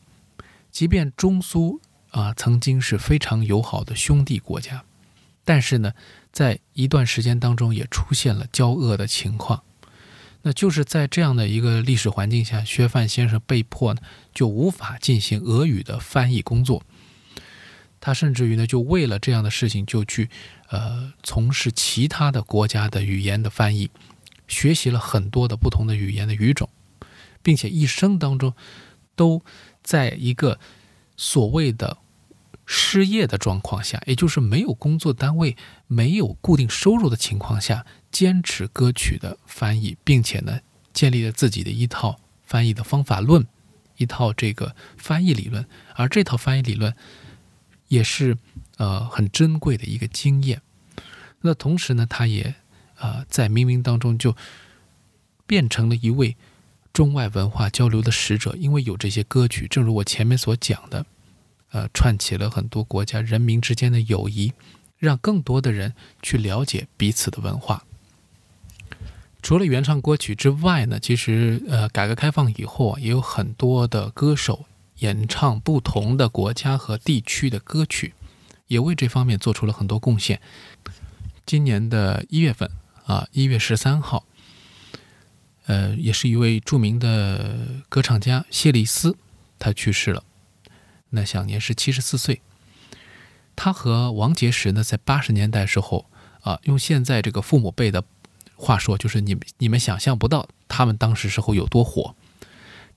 [0.72, 4.82] 即便中苏啊曾经是非常友好的兄弟国家，
[5.44, 5.92] 但是呢，
[6.32, 9.62] 在一段时间当中也出现了交恶的情况。
[10.42, 14.00] 那就是在这样的一个历史环境下，薛范先生被迫呢
[14.34, 16.82] 就无法进行俄语的翻译工作。
[18.00, 20.28] 他甚至于呢就为了这样的事情就去
[20.68, 23.88] 呃从事其他的国家的语言的翻译。
[24.46, 26.68] 学习了很多的不同的语言的语种，
[27.42, 28.54] 并且一生当中
[29.16, 29.42] 都
[29.82, 30.58] 在一个
[31.16, 31.98] 所谓的
[32.66, 40.60] 失业的状况下，也就是没有工作单位、没有固定收入的情况下，坚持歌曲的翻译，并且呢，
[40.92, 43.46] 建立了自己的一套翻译的方法论，
[43.96, 45.66] 一套这个翻译理论。
[45.94, 46.94] 而这套翻译理论
[47.88, 48.36] 也是
[48.76, 50.60] 呃很珍贵的一个经验。
[51.40, 52.54] 那同时呢，他也。
[52.96, 54.36] 啊，在冥冥当中就
[55.46, 56.36] 变成了一位
[56.92, 61.04] 中外文化交流的使者，因为有这些歌曲，正如我前面所讲的，
[61.70, 64.52] 呃，串起了很多国家人民之间的友谊，
[64.98, 67.84] 让更多的人去了解彼此的文化。
[69.42, 74.64] 除了原唱歌曲之外呢，其实呃，改革开放以后啊，也有很多的歌手
[75.00, 78.14] 演唱不同的国家和地区的歌曲，
[78.68, 80.40] 也为这方面做出了很多贡献。
[81.44, 82.70] 今年的一月份
[83.06, 84.24] 啊，一月十三号，
[85.66, 89.16] 呃，也是一位著名的歌唱家谢丽斯，
[89.58, 90.24] 他去世了，
[91.10, 92.40] 那享年是七十四岁。
[93.54, 96.06] 他和王杰时呢，在八十年代时候
[96.40, 98.02] 啊，用现在这个父母辈的
[98.56, 102.16] 话说，就是你们你们想象不到他们当时时候有多火，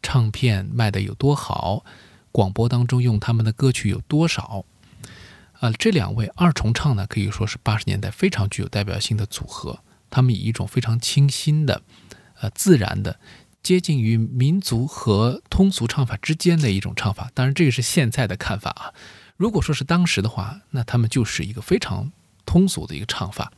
[0.01, 1.83] 唱片卖的有多好，
[2.31, 4.63] 广播当中用他们的歌曲有多少。
[5.59, 9.79] 啊，这两位二重唱呢，可以说是八十年代非常具有代表性的组合。
[10.09, 11.81] 他们以一种非常清新的、
[12.41, 13.19] 呃自然的、
[13.61, 17.31] 接近于民族和通俗唱法之间的一种唱法。
[17.33, 18.93] 当然，这个是现在的看法啊。
[19.35, 22.11] 如果说是当时的话，那他们就是一个非常
[22.45, 23.51] 通俗的一个唱法，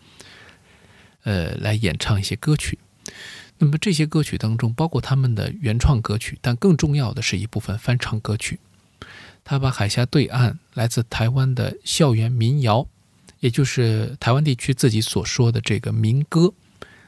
[1.23, 2.79] 呃，来演唱一些歌曲。
[3.59, 8.59] 那么这些歌曲当中，包括他们的原创歌曲，但更重要的是一部分翻唱歌曲。
[9.43, 12.87] 他把海峡对岸来自台湾的校园民谣，
[13.39, 16.53] 也就是台湾地区自己所说的这个民歌，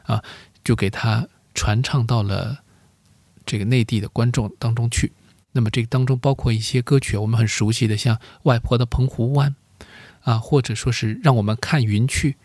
[0.03, 0.23] 啊，
[0.63, 2.63] 就给他传唱到了
[3.45, 5.11] 这个内地的观众当中去。
[5.51, 9.53] 那么这个当中包括一些歌曲，我们很熟悉的，像《外婆的澎湖湾》，
[10.29, 12.37] 啊，或者说是《让我们看云去》，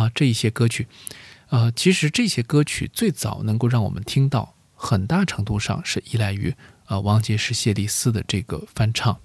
[0.00, 0.86] 啊，这一些歌曲，
[1.48, 6.54] 呃，其实这些歌曲最早能够让我们听到，很大程度上是依赖于
[6.84, 9.18] 啊王杰是谢丽斯的这个翻唱。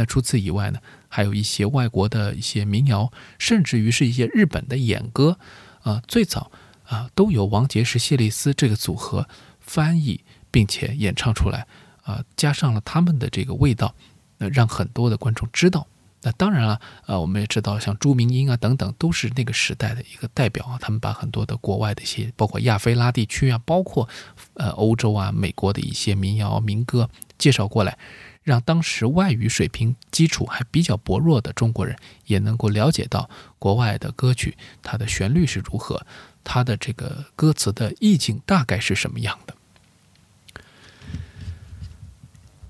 [0.00, 5.38] 那除此以外呢，还有一些外国的一些民谣，甚至于是一些日本的演歌，
[5.82, 6.50] 啊，最早
[6.84, 9.28] 啊都由王杰是谢丽斯这个组合
[9.60, 11.66] 翻译并且演唱出来。
[12.02, 13.94] 啊，加上了他们的这个味道，
[14.38, 15.86] 那让很多的观众知道。
[16.22, 20.78] 那当然了，呃，我们也知道，像朱明英啊等等，都是那个时代的一个代表啊。
[20.80, 24.08] 他们把很多的国外的一些，包括亚非拉地区啊，包括
[24.54, 27.96] 呃欧洲啊、美国的一些民谣民歌介绍过来，
[28.42, 33.28] 让当时外语水平基础还比较薄弱的中国人也能够了解到
[33.58, 36.06] 国外的歌曲，它的旋律是如何，
[36.42, 39.54] 它的这个歌词的意境大概是什么样的。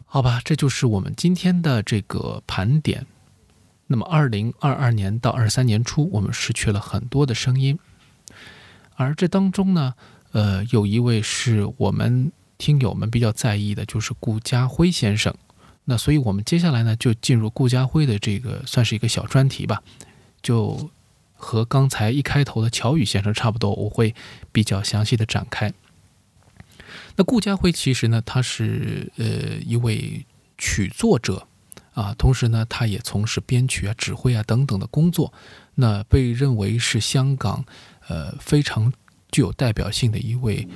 [0.07, 3.07] 好吧，这就是我们今天的这个盘点。
[3.87, 7.79] 那么，二零二二年到二三年初，我们失去了很多的声音，
[8.95, 9.95] 而这当中呢，
[10.33, 15.35] 呃，有一位是我们听友们比较在意的，就是顾家辉先生。
[15.85, 19.83] 那所以，我们接下来呢，就进入顾家辉的这个算是一个小专题吧，
[20.43, 20.91] 就
[21.35, 24.15] 和刚才一开头的乔宇先生差不多，我会
[24.53, 25.73] 比较详细的展开。
[27.17, 30.25] 那顾家辉其实呢，他是呃一位
[30.59, 31.47] 曲作者
[31.95, 35.33] 啊，同时呢，他也从事编曲啊、指挥啊等等的工作。
[35.75, 37.65] 那被认为是香港
[38.07, 38.93] 呃非常
[39.33, 40.69] 具有代表性的一位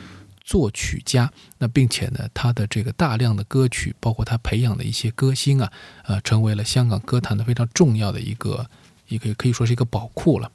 [0.45, 1.32] 作曲家。
[1.59, 5.72] 那并且呢，他的这个大量的歌曲，包括他培养的一些歌星啊，
[6.05, 8.70] 呃，成为了香港歌坛的非常重要的一个
[9.09, 10.53] 一个可以说是一个宝库了。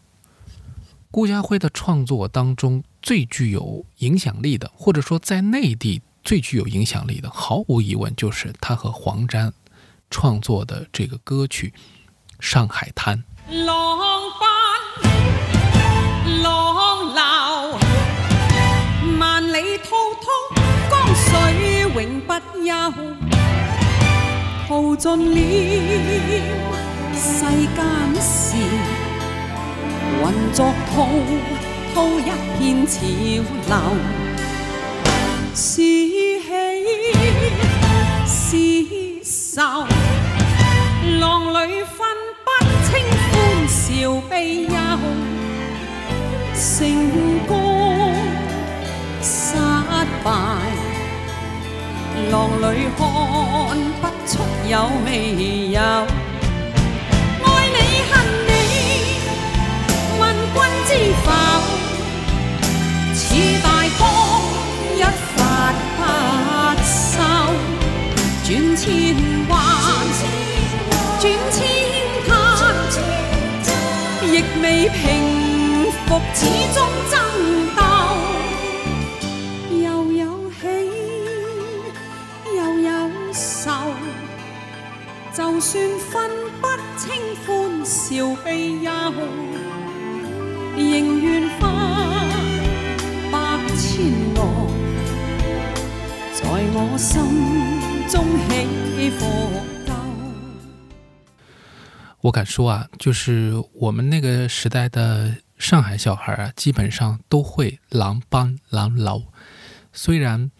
[1.11, 2.83] 顾家辉的创作当中。
[3.01, 9.53] 最具有影响力的，或者说在内地最具有影响力的，毫无疑问就是他和黄沾
[10.11, 11.73] 创作的这个歌曲
[12.41, 13.23] 《上海滩》。
[22.69, 22.99] 永不
[23.35, 23.35] 休，
[24.67, 25.37] 淘尽了
[27.15, 27.43] 世
[27.75, 27.79] 间
[28.21, 28.55] 事，
[30.21, 30.57] 混作
[30.93, 31.09] 滔。
[31.95, 33.01] 滔一片潮
[33.67, 33.73] 流，
[35.55, 36.39] 是喜
[38.27, 39.87] 是愁，
[41.19, 41.97] 浪里分
[42.45, 42.47] 不
[42.85, 42.87] 清
[43.31, 43.33] 欢
[43.67, 43.77] 笑
[44.29, 44.71] 悲忧，
[46.53, 46.61] 成
[47.47, 47.51] 功
[49.19, 49.57] 失
[50.23, 50.27] 败，
[52.31, 52.99] 浪里看
[54.01, 54.31] 不出
[54.67, 54.73] 有
[55.03, 57.77] 未有，爱你
[58.07, 58.11] 恨
[58.47, 58.51] 你，
[60.19, 60.21] 问
[60.53, 60.55] 君
[60.85, 60.89] 知
[61.25, 61.27] 否？
[63.15, 63.19] 似
[63.63, 63.67] 大
[63.97, 63.99] 风
[64.95, 64.97] 一
[65.35, 65.37] 发
[65.97, 65.99] 不
[66.85, 67.17] 收，
[68.45, 68.85] 转千
[69.49, 69.51] 弯，
[71.19, 71.57] 转千
[72.27, 72.29] 滩，
[74.31, 75.01] 亦未平
[76.07, 76.39] 复，始
[76.75, 76.77] 终
[77.09, 77.13] 争
[77.75, 77.88] 斗。
[85.59, 86.31] 算分
[86.61, 87.11] 不清
[87.45, 88.91] 欢笑悲忧，
[90.77, 91.67] 仍愿化。
[96.31, 97.21] 在我心
[98.07, 99.25] 中起伏
[102.21, 109.23] 我敢说啊，就是我们那个时代的上海小孩啊，基本上都会狼帮狼牢。
[109.91, 110.51] 虽然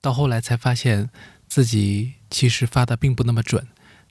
[0.00, 1.10] 到后来才发现
[1.46, 3.66] 自己其实发的并不那么准，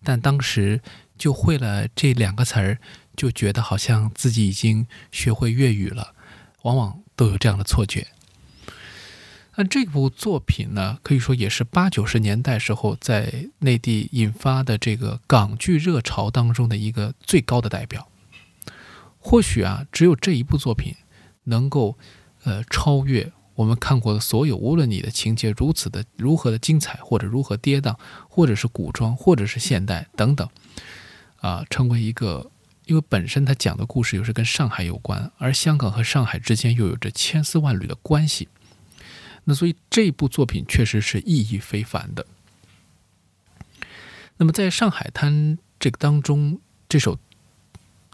[0.05, 0.81] 但当时
[1.17, 2.77] 就会了这两个词儿，
[3.17, 6.13] 就觉得好像自己已经学会粤语了，
[6.61, 8.07] 往往都有这样的错觉。
[9.57, 18.07] 那这部作品呢，可以说也是八九十年代时候在内地引发的这个港剧热潮当中的一个最高的代表。
[19.17, 20.95] 或许啊，只有这一部作品
[21.45, 21.97] 能够
[22.43, 27.97] 呃超越我们看过的所有，无论你的情节如此的如何的精彩，或者如何跌宕，
[28.29, 30.47] 或者是古装，或者是现代等等，
[31.37, 32.51] 啊，成为一个，
[32.85, 38.49] 因为本身它讲的故事又是跟上海有关，而香港和上海之间又有着千丝万缕的关系。
[39.45, 42.25] 那所以这部作品确实是意义非凡的。
[44.37, 47.17] 那么在上海滩这个当中，这首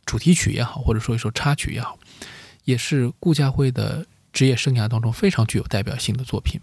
[0.05, 1.97] 主题曲也好，或者说一首插曲也好，
[2.65, 6.59] 也是顾嘉辉的职业生涯当中非常具有代表性的作品。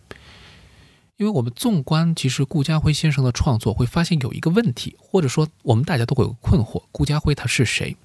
[1.16, 7.96] 因为我们纵观其实顾嘉辉先生的创作，会发现有一个问题，或者说我们大家都会有困惑：顾嘉辉他是谁？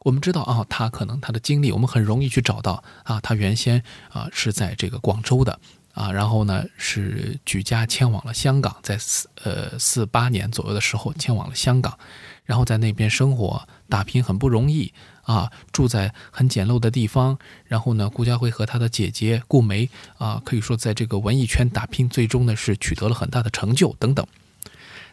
[0.00, 5.58] 我们知道啊，他可能他的经历，我们很容易去找到啊，他原先啊是在这个广州的。
[5.92, 11.98] 啊，然后呢是举家迁往了香港，在四呃四八年左右的时候迁往了香港，
[12.46, 14.90] 然后在那边生活打拼很不容易
[15.22, 17.38] 啊，住在很简陋的地方。
[17.64, 24.26] 然后呢，顾家辉和他的姐姐顾梅啊，可以说在这个文艺圈打拼，最终呢是取得了很大的成就等等。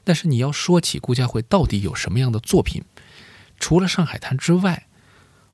[0.03, 2.83] 但是你要说起顾家辉到底有什么样的作品，
[3.59, 4.87] 除了《上海滩》之外，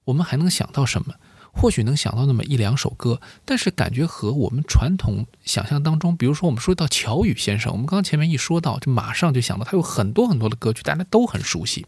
[0.06, 1.16] 我们还能想到什么？
[1.58, 11.86] 或许能想到那么一两首歌，但是感觉和我们传统想象当中，比如说我们说到乔羽先生，我们刚刚前面一说到，就马上就想到他有很多很多的歌曲，大家都很熟悉。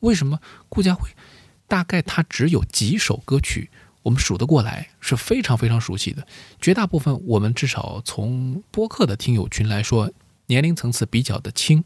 [0.00, 1.10] 为什么顾家辉
[1.68, 3.70] 大概他只有几首歌曲
[4.02, 6.26] 我们数得过来，是非常非常熟悉的？
[6.60, 10.12] 绝大部分我们至少从播客的听友群来说，
[10.46, 11.82] 年龄层次比较的轻，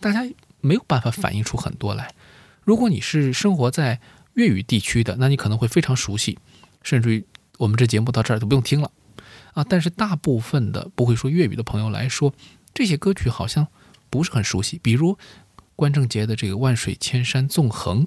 [0.00, 0.26] 大家
[0.60, 2.14] 没有办法反映出很多来。
[2.64, 4.00] 如果你是生活在
[4.34, 6.38] 粤语地区的，那你可能会非常熟悉，
[6.82, 7.24] 甚至于
[7.58, 8.90] 我们这节目到这儿都不用听了
[9.52, 9.62] 啊。
[9.64, 12.32] 但是大部分的不会说粤语的朋友来说，
[12.72, 13.66] 这些歌曲好像
[14.08, 14.78] 不是很熟悉。
[14.82, 15.18] 比如
[15.76, 18.04] 关正杰的这个《万水千山纵横》，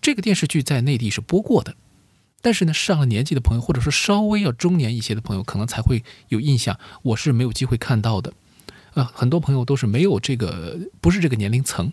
[0.00, 1.76] 这个电视剧在内地是播过的，
[2.40, 6.78] 但是呢，上了年纪的朋友，或者说稍微要中年一些的朋友，可能才会有印象。
[7.02, 8.32] 我是没有机会看到的，
[8.94, 11.92] 啊，很多朋友都是没有这个，不是这个年龄层。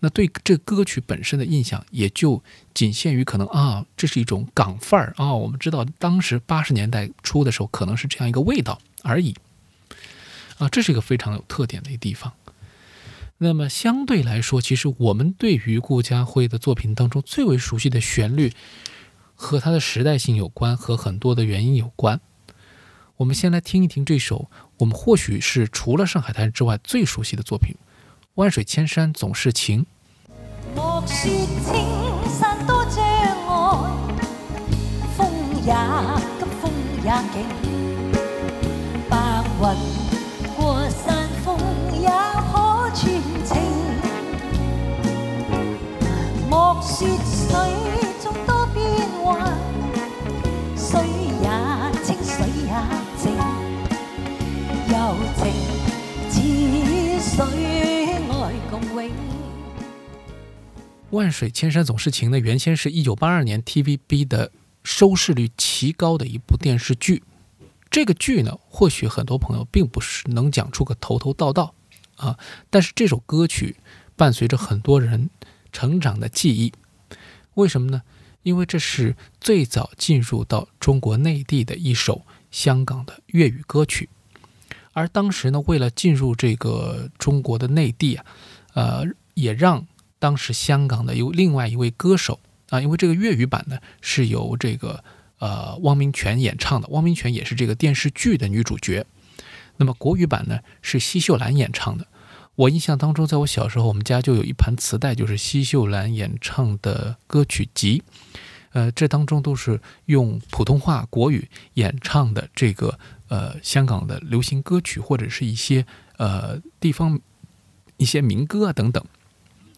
[0.00, 2.42] 那对这歌曲本身的印象也就
[2.74, 5.34] 仅限于可能啊，这是一种港范儿啊。
[5.34, 9.34] 我们知道当时八十年代初的时候，可能是这样一个味道而已
[10.58, 10.68] 啊。
[10.68, 12.32] 这是一个非常有特点的一个地方。
[13.38, 18.52] 那么相对来说，其实我们对于顾嘉辉的作品当中最为熟悉的旋律，
[19.34, 22.20] 和他的时代性有关，和很多的原因有关。
[23.16, 27.74] 我们先来听一听这首我们或许是除了《上海滩》之外最熟悉的作品，
[28.34, 29.82] 《万水千山总是情》。
[30.74, 31.30] 莫说
[31.64, 31.86] 青
[32.38, 33.90] 山多障碍，
[35.16, 35.30] 风
[35.62, 36.72] 也急，风
[37.04, 37.34] 也劲。
[39.08, 39.14] 白
[39.60, 39.93] 云
[61.14, 64.50] 万水千山总是情呢，原先是一九八二年 TVB 的
[64.82, 67.22] 收视率奇高的一部电视剧。
[67.88, 71.72] 这个剧呢，或许很多朋友并不是能讲出个头头道道
[72.16, 72.36] 啊，
[72.68, 73.76] 但是这首歌曲
[74.16, 75.30] 伴随着很多人
[75.70, 76.72] 成长的记忆。
[77.54, 78.02] 为什么呢？
[78.42, 84.08] 因为这是最早进入到中国内地的一首香港的粤语歌曲。
[84.92, 88.26] 而当时呢，为了进入这个中国的内地啊，
[88.74, 89.04] 呃，
[89.34, 89.86] 也让
[90.24, 95.04] 当时香港的有另外一位歌手啊，因为这个粤语版呢是由这个
[95.38, 99.04] 呃汪明荃演唱的，汪明荃也是这个电视剧的女主角。
[99.76, 102.06] 那么国语版呢是奚秀兰演唱的。
[102.54, 108.02] 我印象当中，在我小时候，我们家就有一盘磁带，就是奚秀兰演唱的歌曲集。
[108.72, 112.98] 呃，这当中都是用普通话、国语演唱的这个
[113.28, 115.84] 呃香港的流行歌曲，或者是一些
[116.16, 117.20] 呃地方
[117.98, 119.04] 一些民歌啊等等。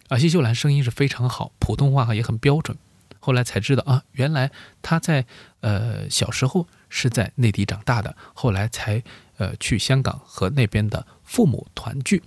[0.09, 2.77] 啊，奚秀兰声音是非常好，普通话也很标准。
[3.19, 4.53] 后来才知道啊，原来
[4.83, 5.27] 她在
[5.61, 9.03] 呃小时候是在内地长大的，后来才
[9.37, 12.23] 呃去香港和那边的父母团聚。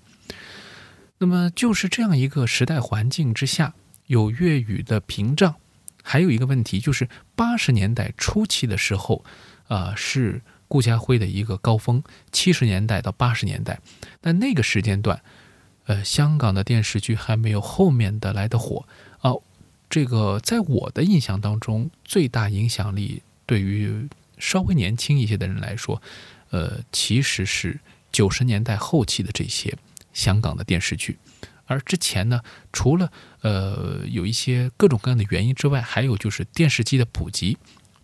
[1.20, 3.74] 那么就是这样一个时代环境之下，
[4.08, 5.56] 有粤语的屏障，
[6.04, 9.24] 还有一个问题就是八十年代初期的时候，
[9.70, 12.04] 啊是顾家辉的一个高峰，
[12.34, 13.80] 七十年代到八十年代，
[14.20, 15.22] 但那个时间段。
[15.90, 18.86] 呃，香港的电视剧还没有后面的来的火
[19.22, 19.34] 啊。
[19.90, 26.00] 这个在我的印象当中，最大影响力对于稍微年轻一些的人来说，
[26.52, 27.80] 呃，其实是
[28.12, 29.76] 九十年代后期的这些
[30.14, 31.18] 香港的电视剧。
[31.66, 32.40] 而之前呢，
[32.72, 33.12] 除了
[33.42, 37.58] 呃有一些各种各样的原因之外，还有就是电视机的普及，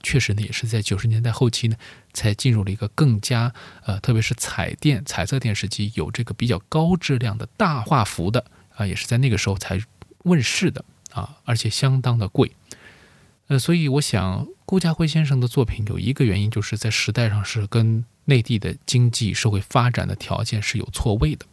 [0.05, 1.75] 确实呢也是在九十年代后期呢，
[2.13, 3.51] 才进入了一个更加
[3.85, 8.45] 呃，特别是彩电、彩色电视机有这个比较高质量的大画幅的
[8.75, 9.81] 啊，也是在那个时候才
[10.19, 12.51] 问世的啊，而且相当的贵。
[13.47, 21.45] 呃，所以我想，顾家辉先生的作品有一个原因，就是在时代上是跟内地的经济社会发展的条件是有错位的。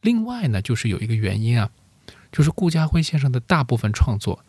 [0.00, 1.70] 另外呢，就是有一个原因啊，
[2.30, 4.44] 就是顾家辉先生的大部分创作，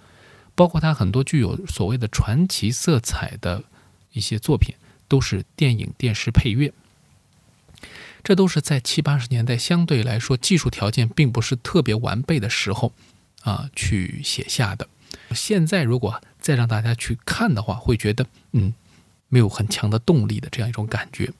[0.56, 3.64] 包括他很多具有所谓的传奇色彩的
[4.12, 4.76] 一些作品，
[5.08, 6.74] 都是电影、电视配乐。
[8.24, 12.93] 这都是在七八十年代相对来说技术条件并不是特别完备的时候
[13.41, 14.88] 啊去写下的。
[15.32, 18.74] 现在如果再让大家去看的话，会觉得嗯，
[19.28, 21.34] 没有很强的动力的这样一种感觉。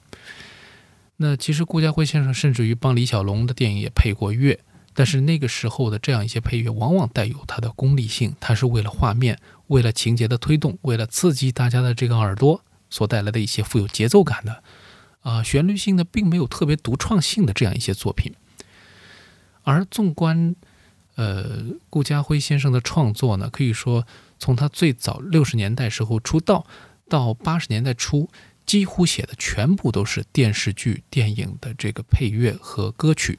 [1.16, 4.59] 那其实顾家辉先生甚至于帮李小龙的电影也配过乐，
[4.96, 14.64] 但是那个时候的这样一些配乐往往带有它的功利性，它是为了画面、为了情节的推动、为了刺激大家的这个耳朵所带来的一些富有节奏感的，
[15.22, 18.34] 啊，旋律性呢并没有特别独创性的这样一些作品。
[19.64, 20.56] 而纵观，
[21.16, 24.06] 呃，顾家辉先生的创作呢，可以说
[24.39, 26.66] 从他最早六十年代时候出道
[27.10, 28.30] 到八十年代初。
[28.66, 33.38] 几乎写的全部都是电视剧、电影的这个配乐和歌曲，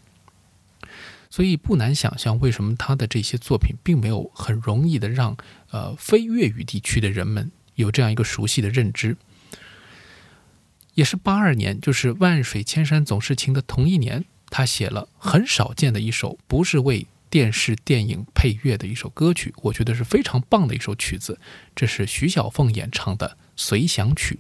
[1.35, 5.37] 所以不难想象为什么他的这些作品并没有很容易的让
[5.73, 9.17] 呃非粤语地区的人们有这样一个熟悉的认知。
[10.95, 21.41] 也是八二年，就是《万水千山总是情》的同一年，他写了很少见的一首不是为电视电影配乐的一首歌曲，我觉得是非常棒的一首曲子，
[21.75, 24.39] 这是徐小凤演唱的《随想曲》。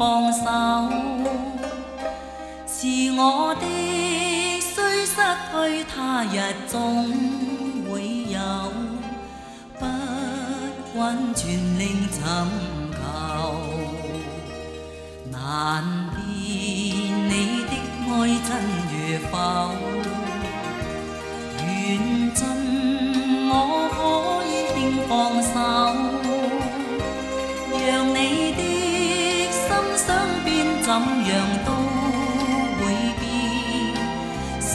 [0.00, 0.40] 放手，
[2.66, 3.60] 是我的
[4.62, 7.04] 虽失去他日总。
[10.92, 11.48] 温泉
[11.78, 12.20] 另寻
[12.92, 12.98] 求，
[15.30, 16.18] 难辨
[17.28, 17.72] 你的
[18.06, 18.10] 爱
[18.46, 18.48] 真
[18.92, 18.96] 与
[19.30, 19.34] 否。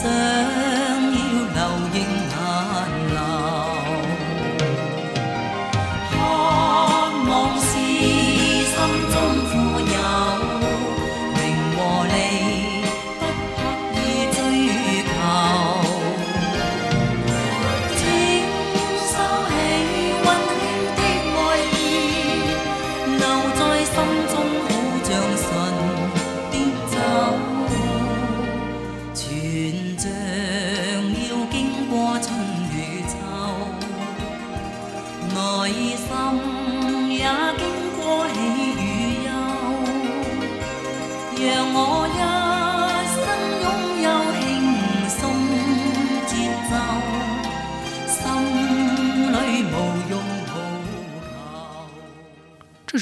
[0.06, 0.35] 变。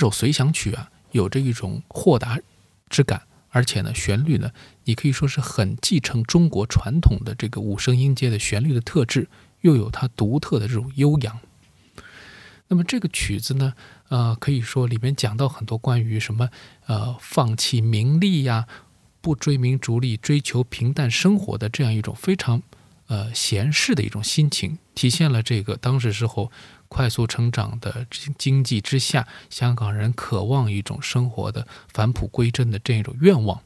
[0.05, 2.39] 首随想曲啊，有着一种豁达
[2.91, 4.51] 之感，而且呢，旋律呢，
[4.85, 9.29] 你可以说是很继承中国传统的这个五声音阶的旋律的特质，
[9.63, 11.41] 又有它独特的这种悠扬。
[12.69, 13.73] 那么这个曲子呢，
[14.11, 16.51] 呃，可以说里面讲到很多关于什么，
[16.85, 18.67] 呃，放弃名利呀，
[19.23, 22.63] 不追名逐利，追求平淡生活的这样一种非常
[23.07, 26.51] 呃闲适的一种心情，体现了这个当时时候。
[26.87, 28.07] 快速成长的
[28.39, 33.61] 经济之下，香港人渴望一种生活的返璞归真的这样一种愿望。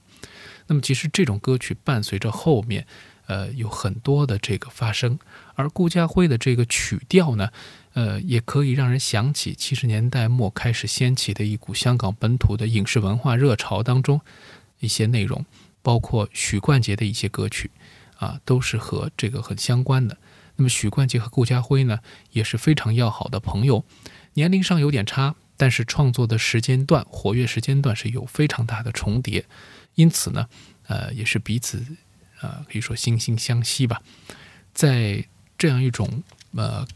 [0.66, 2.86] 那么，其实这种歌曲伴随着后面，
[3.26, 5.18] 呃，有很多的这个发生。
[5.56, 7.50] 而顾家辉的这个曲调呢，
[7.92, 14.22] 呃，也可以让人想起七十年代末开始掀起的一股香港本土的影视文化热潮当中
[14.78, 15.44] 一些内容，
[15.82, 17.70] 包括许冠杰的一些歌曲，
[18.16, 20.16] 啊，都是和这个很相关的。
[20.58, 22.00] 那么许冠杰和顾家辉呢
[22.32, 23.84] 也是非常要好的朋友，
[24.34, 29.46] 年龄上有点差，但是创作的时间段、活跃时间段是有非常大的重叠，
[29.94, 30.48] 因此呢，
[30.88, 31.86] 呃，也是彼此，
[32.40, 34.02] 呃，可以说惺惺相惜吧。
[34.74, 35.24] 在
[35.56, 36.86] 这样一种呃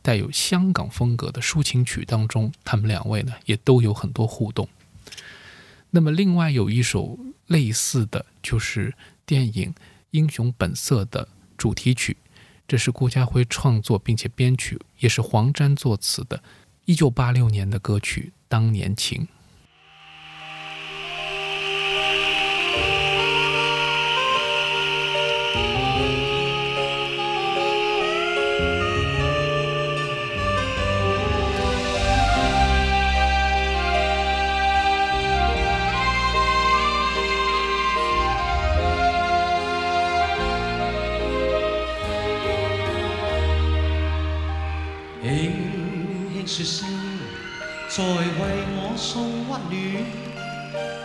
[0.00, 4.66] 带有香港风格的抒情曲当中，他们两位呢也都有很多互动。
[5.90, 8.94] 那么，另外有一首类似的就是
[9.26, 9.70] 电影
[10.12, 12.16] 《英雄本色》的主题曲，
[12.72, 16.42] 这是顾嘉辉创作并且编曲，也是黄沾作词的，
[16.86, 19.24] 一九八六年的歌曲《当年情》。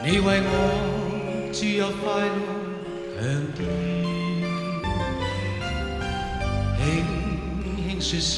[0.03, 0.51] 你為我
[1.53, 2.05] 注入快
[2.35, 2.39] 樂
[3.15, 3.19] 強
[3.55, 3.59] 電。
[6.79, 6.81] 輕
[7.77, 8.35] 輕說聲，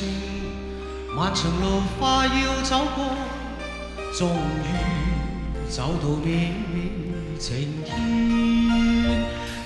[1.16, 1.66] 漫長路
[2.00, 2.98] 快要走過，
[4.14, 4.20] 終
[4.66, 4.68] 於
[5.70, 6.28] 走到美
[6.74, 6.76] 美
[7.38, 7.48] 晴
[7.86, 7.88] 天，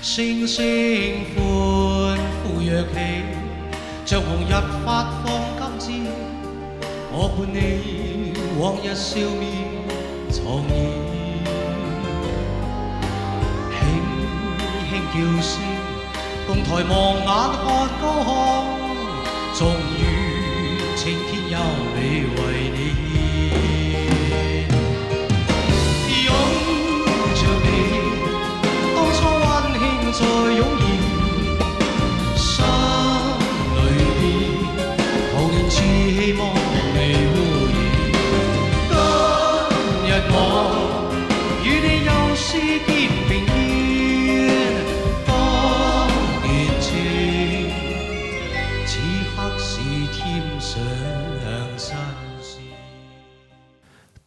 [0.02, 1.38] 星星欢
[2.42, 2.94] 呼躍起。
[4.06, 4.52] 像紅日
[4.84, 4.88] 發
[5.24, 5.26] 放
[5.78, 6.12] 金箭，
[7.10, 7.56] 我伴你
[8.60, 9.42] 往日笑面
[10.34, 10.74] 重現，
[13.70, 13.72] 輕
[14.90, 15.52] 輕叫声，
[16.48, 17.64] 共抬望眼看
[18.02, 18.28] 高空，
[19.54, 19.60] 终
[19.96, 20.00] 于
[20.96, 21.54] 青天优
[21.94, 21.96] 美
[22.36, 22.38] 为
[22.74, 23.13] 你。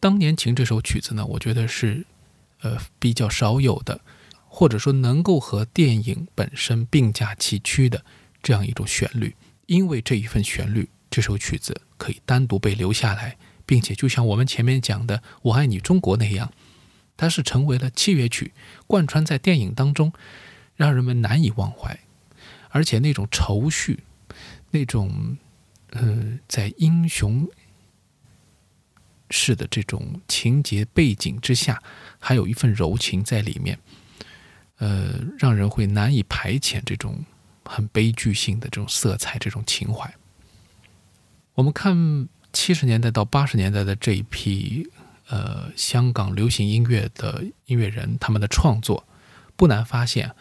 [0.08, 2.06] 当年情这首曲子呢，我觉得是
[2.62, 4.00] 呃比较少有的，
[4.46, 8.02] 或者说能够和电影本身并驾齐驱的
[8.42, 9.36] 这样一种旋律。
[9.66, 13.36] 因为这一份旋律，这首曲子可以单独被留下来，
[13.66, 16.50] 并且就像我们前面讲的《我爱你中国》那样，
[17.18, 18.54] 它是成为了器乐曲，
[18.86, 20.14] 贯穿在电影当中，
[20.74, 22.00] 让人们难以忘怀。
[22.70, 24.04] 而且那种愁绪，
[24.70, 25.36] 那种
[25.90, 27.46] 呃，在英雄
[29.30, 31.82] 式的这种情节背景之下，
[32.18, 33.78] 还有一份柔情在里面，
[34.78, 37.24] 呃，让人会难以排遣这种
[37.64, 40.12] 很悲剧性的这种色彩、这种情怀。
[41.54, 44.88] 我们看七十年代到八十年代的这一批
[45.28, 49.06] 呃香港流行音乐的音乐人，他们的创作，
[49.56, 50.34] 不难发现，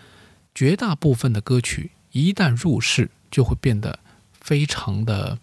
[0.54, 4.00] 绝大部分的歌曲一旦入世，就会变得
[4.40, 5.38] 非常的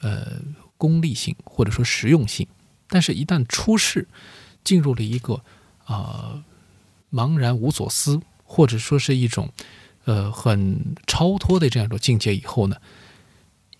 [0.00, 0.32] 呃
[0.76, 2.46] 功利性或者说实用性。
[2.94, 4.06] 但是，一旦出世，
[4.62, 5.42] 进入了一个、
[5.86, 6.44] 呃、
[7.12, 9.52] 茫然无所思，或者说是一种
[10.04, 12.76] 呃很超脱的这样一种境界以后呢，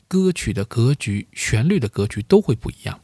[0.08, 2.98] 歌曲的格局、旋律的格局都会不一样。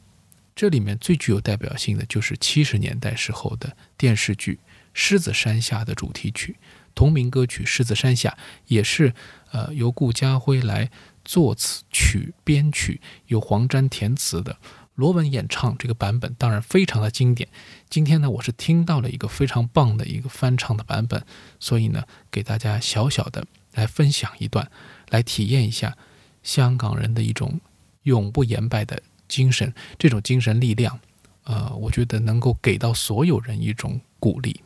[0.57, 4.55] 这里面最具有代表性的就是七十年代时候的电视剧
[4.93, 6.57] 《狮子山下》的主题曲，
[6.93, 8.31] 同名歌曲《狮子山下》
[8.67, 9.15] 也是
[9.53, 10.91] 呃由顾嘉辉来
[11.25, 14.57] 作词曲编曲，由黄沾填词的。
[14.95, 17.49] 罗文演唱这个版本当然非常的经典。
[17.89, 21.25] 今天呢，我是听到了一个非常棒的一个翻唱的版本，
[21.59, 24.71] 所以呢，给大家小小的来分享一段，
[25.09, 25.97] 来体验一下
[26.43, 27.61] 香港人的一种
[28.03, 30.99] 永不言败的精神，这种精神力量，
[31.45, 34.61] 呃，我觉得能够给到所有人一种鼓励。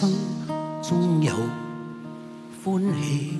[0.00, 0.10] 生
[0.80, 1.34] 中有
[2.64, 3.36] 歡喜，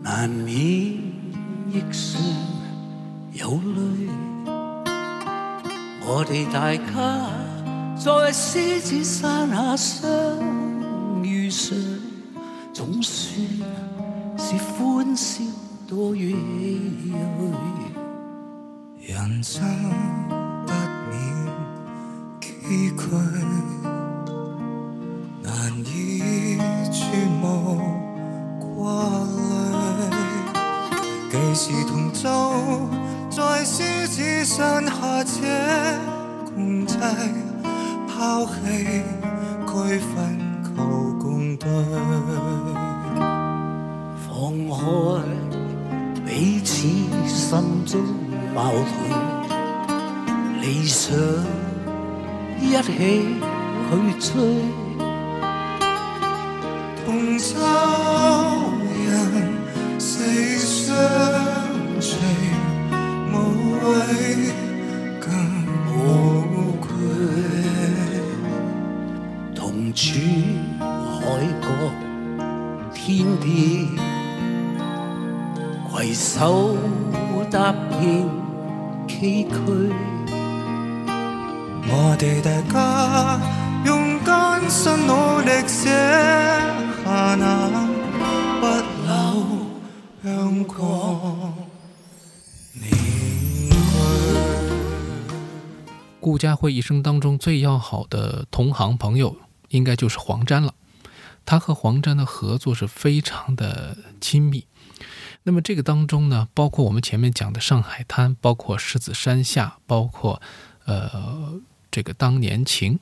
[0.00, 0.54] 難免
[1.72, 2.22] 亦常
[3.32, 4.08] 有淚。
[6.06, 7.28] 我哋大家
[7.96, 10.00] 在獅子山下相
[11.24, 11.76] 遇上，
[12.72, 13.44] 總算
[14.38, 15.42] 是歡笑
[15.88, 17.50] 多於唏噓。
[19.00, 19.64] 人生
[20.64, 20.72] 不
[21.10, 21.12] 免
[22.40, 23.43] 崎嶇。
[96.64, 99.36] 顾嘉辉一生当中最要好的同行朋友，
[99.68, 100.72] 应该就是黄沾了。
[101.44, 104.64] 他和黄沾的合作是非常的亲密。
[105.42, 110.40] 那么这个当中呢，包括我们前面讲的《上海滩》，包括《狮子山下》，包括
[110.86, 111.60] 呃
[111.90, 112.94] 这个《当年情》，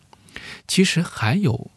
[0.66, 1.70] 其实还有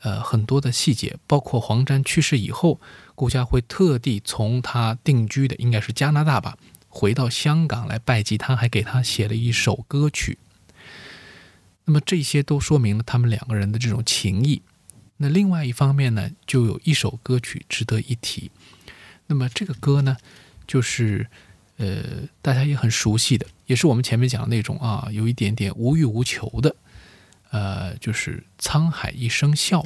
[0.00, 2.78] 呃很多的细节，包括黄沾去世以后，
[3.14, 6.58] 顾嘉辉特地从他定居的应该是加拿大吧，
[6.90, 10.36] 回到香港来拜祭他，还给他写了一首歌曲。
[11.88, 14.60] 那么这些都说明了他们两个人的这种情谊。
[15.16, 18.50] 那另外一方面呢，就有一首歌曲值得一提。
[19.26, 20.18] 那么这个歌呢，
[20.66, 21.28] 就是
[21.78, 26.76] 呃大家也很熟悉的，也是我们前面讲的那种啊，有一点点无欲无求的，
[27.52, 29.80] 呃，就是《沧海一声笑》。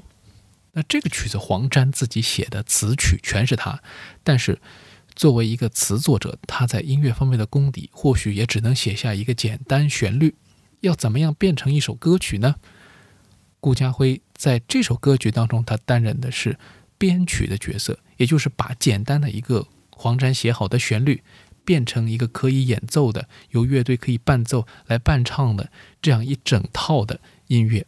[0.72, 3.80] 那这个曲子黄沾自己写的词曲全是他，
[4.24, 4.61] 但是
[5.14, 10.34] 作为一个词作者，他在音乐方面的功底或许也只能写下一个简单旋律。
[10.83, 12.55] 要怎么样变成一首歌曲呢？
[13.59, 16.59] 顾嘉辉在这首歌曲当中，他担任的是
[16.99, 21.22] 编曲的角色，也就是把简单的一个黄沾写好的旋律，
[21.64, 25.70] 变成一个可以演奏的、由乐队可以伴奏来伴唱的
[26.03, 27.87] 这样一整套的音乐。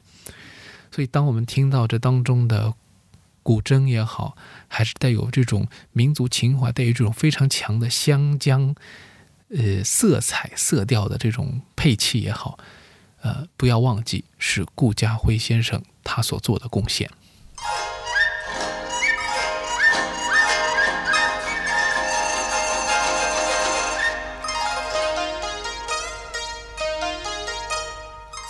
[0.93, 2.75] 所以，当我们听到这当中的
[3.43, 4.37] 古筝也好，
[4.69, 8.77] 还是带有这种民族情怀、带有这种非常强的湘江
[9.49, 12.59] 呃色彩、色调的这种配器也好，
[13.25, 17.11] 呃，不要忘记是顾家辉先生他所做的贡献。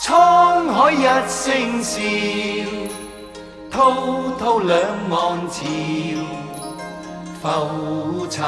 [0.03, 2.01] 沧海一声笑，
[3.71, 4.77] 滔滔兩
[5.09, 5.65] 岸潮。
[7.41, 8.45] 浮沉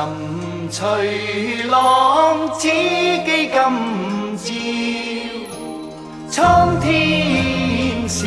[0.71, 5.16] 隨浪，此機今朝。
[6.37, 8.27] 苍天笑，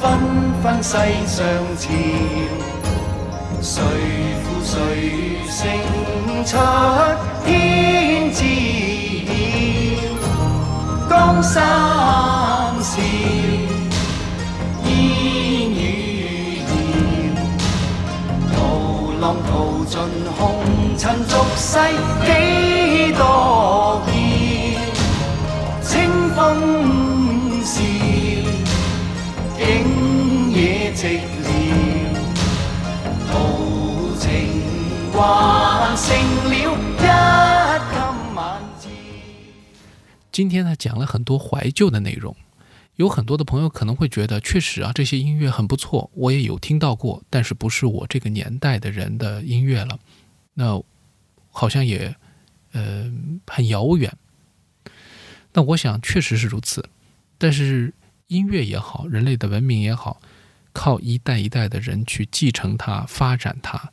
[0.00, 0.16] 纷
[0.62, 1.44] 纷世上
[1.76, 1.90] 潮。
[3.60, 3.82] 谁
[4.40, 5.58] 负谁胜
[6.44, 6.56] 出
[7.44, 8.44] 天知
[9.26, 9.28] 晓？
[11.08, 11.60] 江山
[12.80, 13.02] 笑，
[14.84, 14.88] 烟
[15.72, 16.70] 雨遥。
[18.54, 18.56] 淘
[19.20, 19.50] 浪淘
[19.84, 19.98] 尽
[20.38, 20.40] 红
[20.96, 21.66] 尘俗世
[22.24, 24.00] 几多
[26.50, 27.62] 嬌？
[27.62, 27.82] 清風笑，
[29.58, 31.60] 景野寂寥。
[40.32, 42.34] 今天呢，讲了很多怀旧的内容，
[42.96, 49.98] 有很多的朋友可能会觉得，确实啊，这些音乐很不错，我也有听到过，但是不是我这个年代的人的音乐了，
[50.54, 50.82] 那
[51.50, 52.14] 好像也
[52.72, 53.12] 呃
[53.46, 54.10] 很遥远。
[55.52, 56.88] 那我想确实是如此，
[57.36, 57.92] 但是
[58.28, 60.20] 音乐也好，人类的文明也好，
[60.72, 63.90] 靠一代一代的人去继承它、发展它，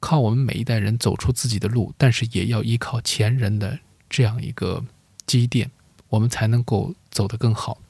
[0.00, 3.78] 靠我们每一代人走出自己的路，但是也要依靠前人的
[4.10, 4.84] 这样一个
[5.26, 5.70] 积淀，
[6.08, 7.80] 我们才能够走得更好。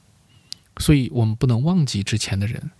[0.77, 2.71] 所以，我们不能忘记之前的人，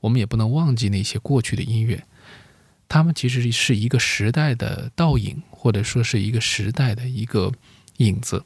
[0.00, 2.04] 我们也不能忘记那些过去的音乐，
[2.88, 7.52] 他们其实是一个时代的倒影，或者说是一个时代的一个
[7.96, 8.44] 影子。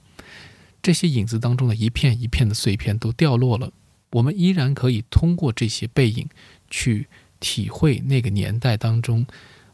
[0.82, 3.72] 这些影子当中的一片一片的碎片都掉落了，
[4.10, 6.28] 我们依然可以通过这些背影
[6.70, 7.08] 去
[7.40, 9.26] 体会那个年代当中，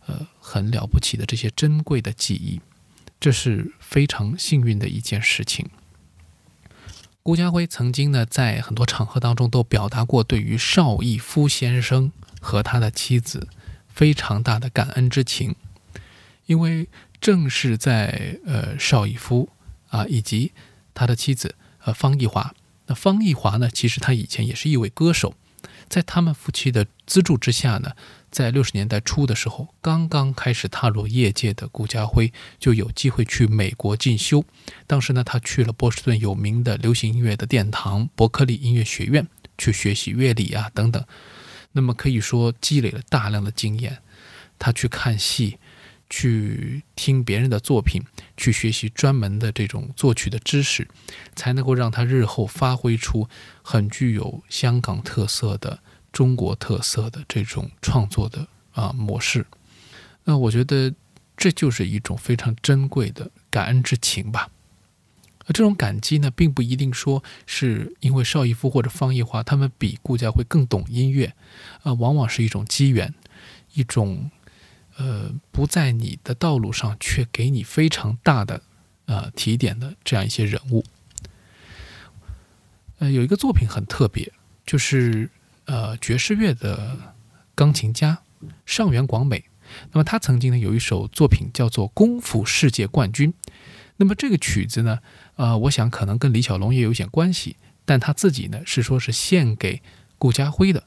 [0.07, 2.61] 呃，很了不起的这些珍贵的记忆，
[3.21, 5.69] 这是非常幸运的一件事情。
[7.23, 13.49] 顾嘉辉曾经呢，在很多场合当中都表达过对于邵逸夫先生和他的妻子
[13.89, 15.55] 非常大的感恩之情，
[16.45, 16.87] 因为
[17.21, 19.49] 正是在呃邵逸夫
[19.89, 20.53] 啊，以及
[20.95, 22.55] 他的妻子呃方逸华。
[22.87, 25.35] 那方逸华呢，其实他以前也是一位歌手，
[25.89, 27.93] 在他们夫妻的资助之下呢，
[28.31, 34.45] 在六十年代初的时候，刚刚开始踏入业界的顾家辉就有机会去美国进修。
[34.87, 39.27] 当时呢，他去了波士顿有名的流行音乐的殿堂伯克利音乐学院
[39.57, 41.03] 去学习乐理啊等等。
[41.73, 43.99] 那么可以说积累了大量的经验。
[44.57, 45.59] 他去看戏，
[46.17, 48.01] 去听别人的作品，
[48.37, 50.87] 去学习专门的这种作曲的知识，
[51.35, 53.29] 才能够让他日后发挥出
[53.63, 55.81] 很具有香港特色的、
[56.13, 59.45] 中国特色的这种创作的啊模式。
[60.23, 60.95] 那我觉得
[61.37, 64.49] 这就是一种非常珍贵的感恩之情吧。
[65.47, 71.35] 而这种感激呢，并不一定说是因为邵逸夫或者方逸华他们比顾家辉更懂音乐，
[71.83, 73.13] 呃，往往是一种机缘，
[73.73, 74.31] 一种。
[74.97, 78.63] 呃，不在你的道路上，却给你非常大的
[79.07, 80.85] 呃提点的这样一些人物。
[82.99, 84.33] 呃，有一个作品很特别，
[84.65, 85.29] 就是
[85.65, 87.15] 呃爵士乐的
[87.55, 88.21] 钢琴家
[88.65, 89.45] 上原广美。
[89.93, 93.33] 那么他曾经呢有一首作品叫做《功夫世界冠军》。
[93.97, 95.01] 那么这个曲子呢，
[95.37, 99.83] 呃，我想可能跟李小龙也有一点关系，但他自己呢是说是献给
[100.19, 100.85] 顾家辉的。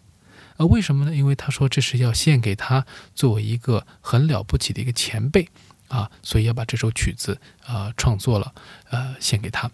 [0.57, 1.15] 呃，为什么呢？
[1.15, 2.85] 因为他说这是要献给他
[3.15, 5.47] 作为一个很了不起的一个前辈
[5.87, 8.53] 啊，所以要把这首曲子啊创作了，
[8.89, 9.71] 呃，献给他。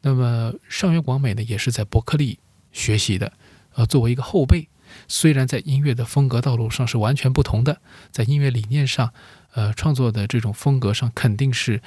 [0.00, 2.38] 那么上原广美呢，也是在伯克利
[2.72, 3.32] 学习的，
[3.74, 4.68] 呃，作为一个后辈，
[5.08, 9.12] 虽然在音乐的风格道路上是完全不同的，在音乐理念上，
[9.52, 11.82] 呃，创作的这种风格上肯定是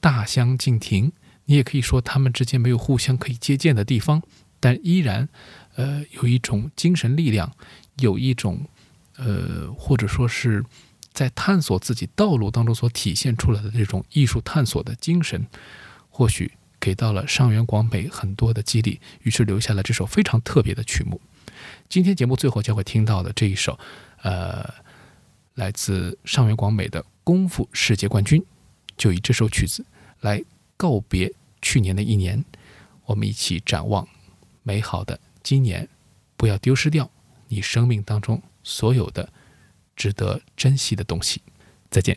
[0.00, 1.12] 大相径庭。
[1.46, 4.22] 你也可以说他们之间没有互相可以借鉴的地方，
[4.60, 5.28] 但依然。
[5.80, 7.50] 呃，有一种精神力量，
[8.00, 8.60] 有一种，
[9.16, 10.62] 呃，或者说是
[11.12, 15.46] 在探索自己道路当中所体现出来的这种艺术探索的精神，
[16.10, 21.18] 或许给到了上原广美很多的激励，于是留下了这首非常特别的曲目。
[21.88, 23.78] 今天节目最后将会听到的这一首，
[24.22, 24.68] 呃，
[25.54, 28.40] 来自上原广美的《功夫世界冠军》，
[28.96, 29.84] 就以这首曲子
[30.20, 30.42] 来
[30.76, 32.44] 告别去年的一年，
[33.06, 34.06] 我们一起展望
[34.62, 35.18] 美好的。
[35.42, 35.88] 今年，
[36.36, 37.10] 不要丢失掉
[37.48, 39.28] 你生命当中所有的
[39.96, 41.42] 值得珍惜的东西。
[41.90, 42.16] 再见。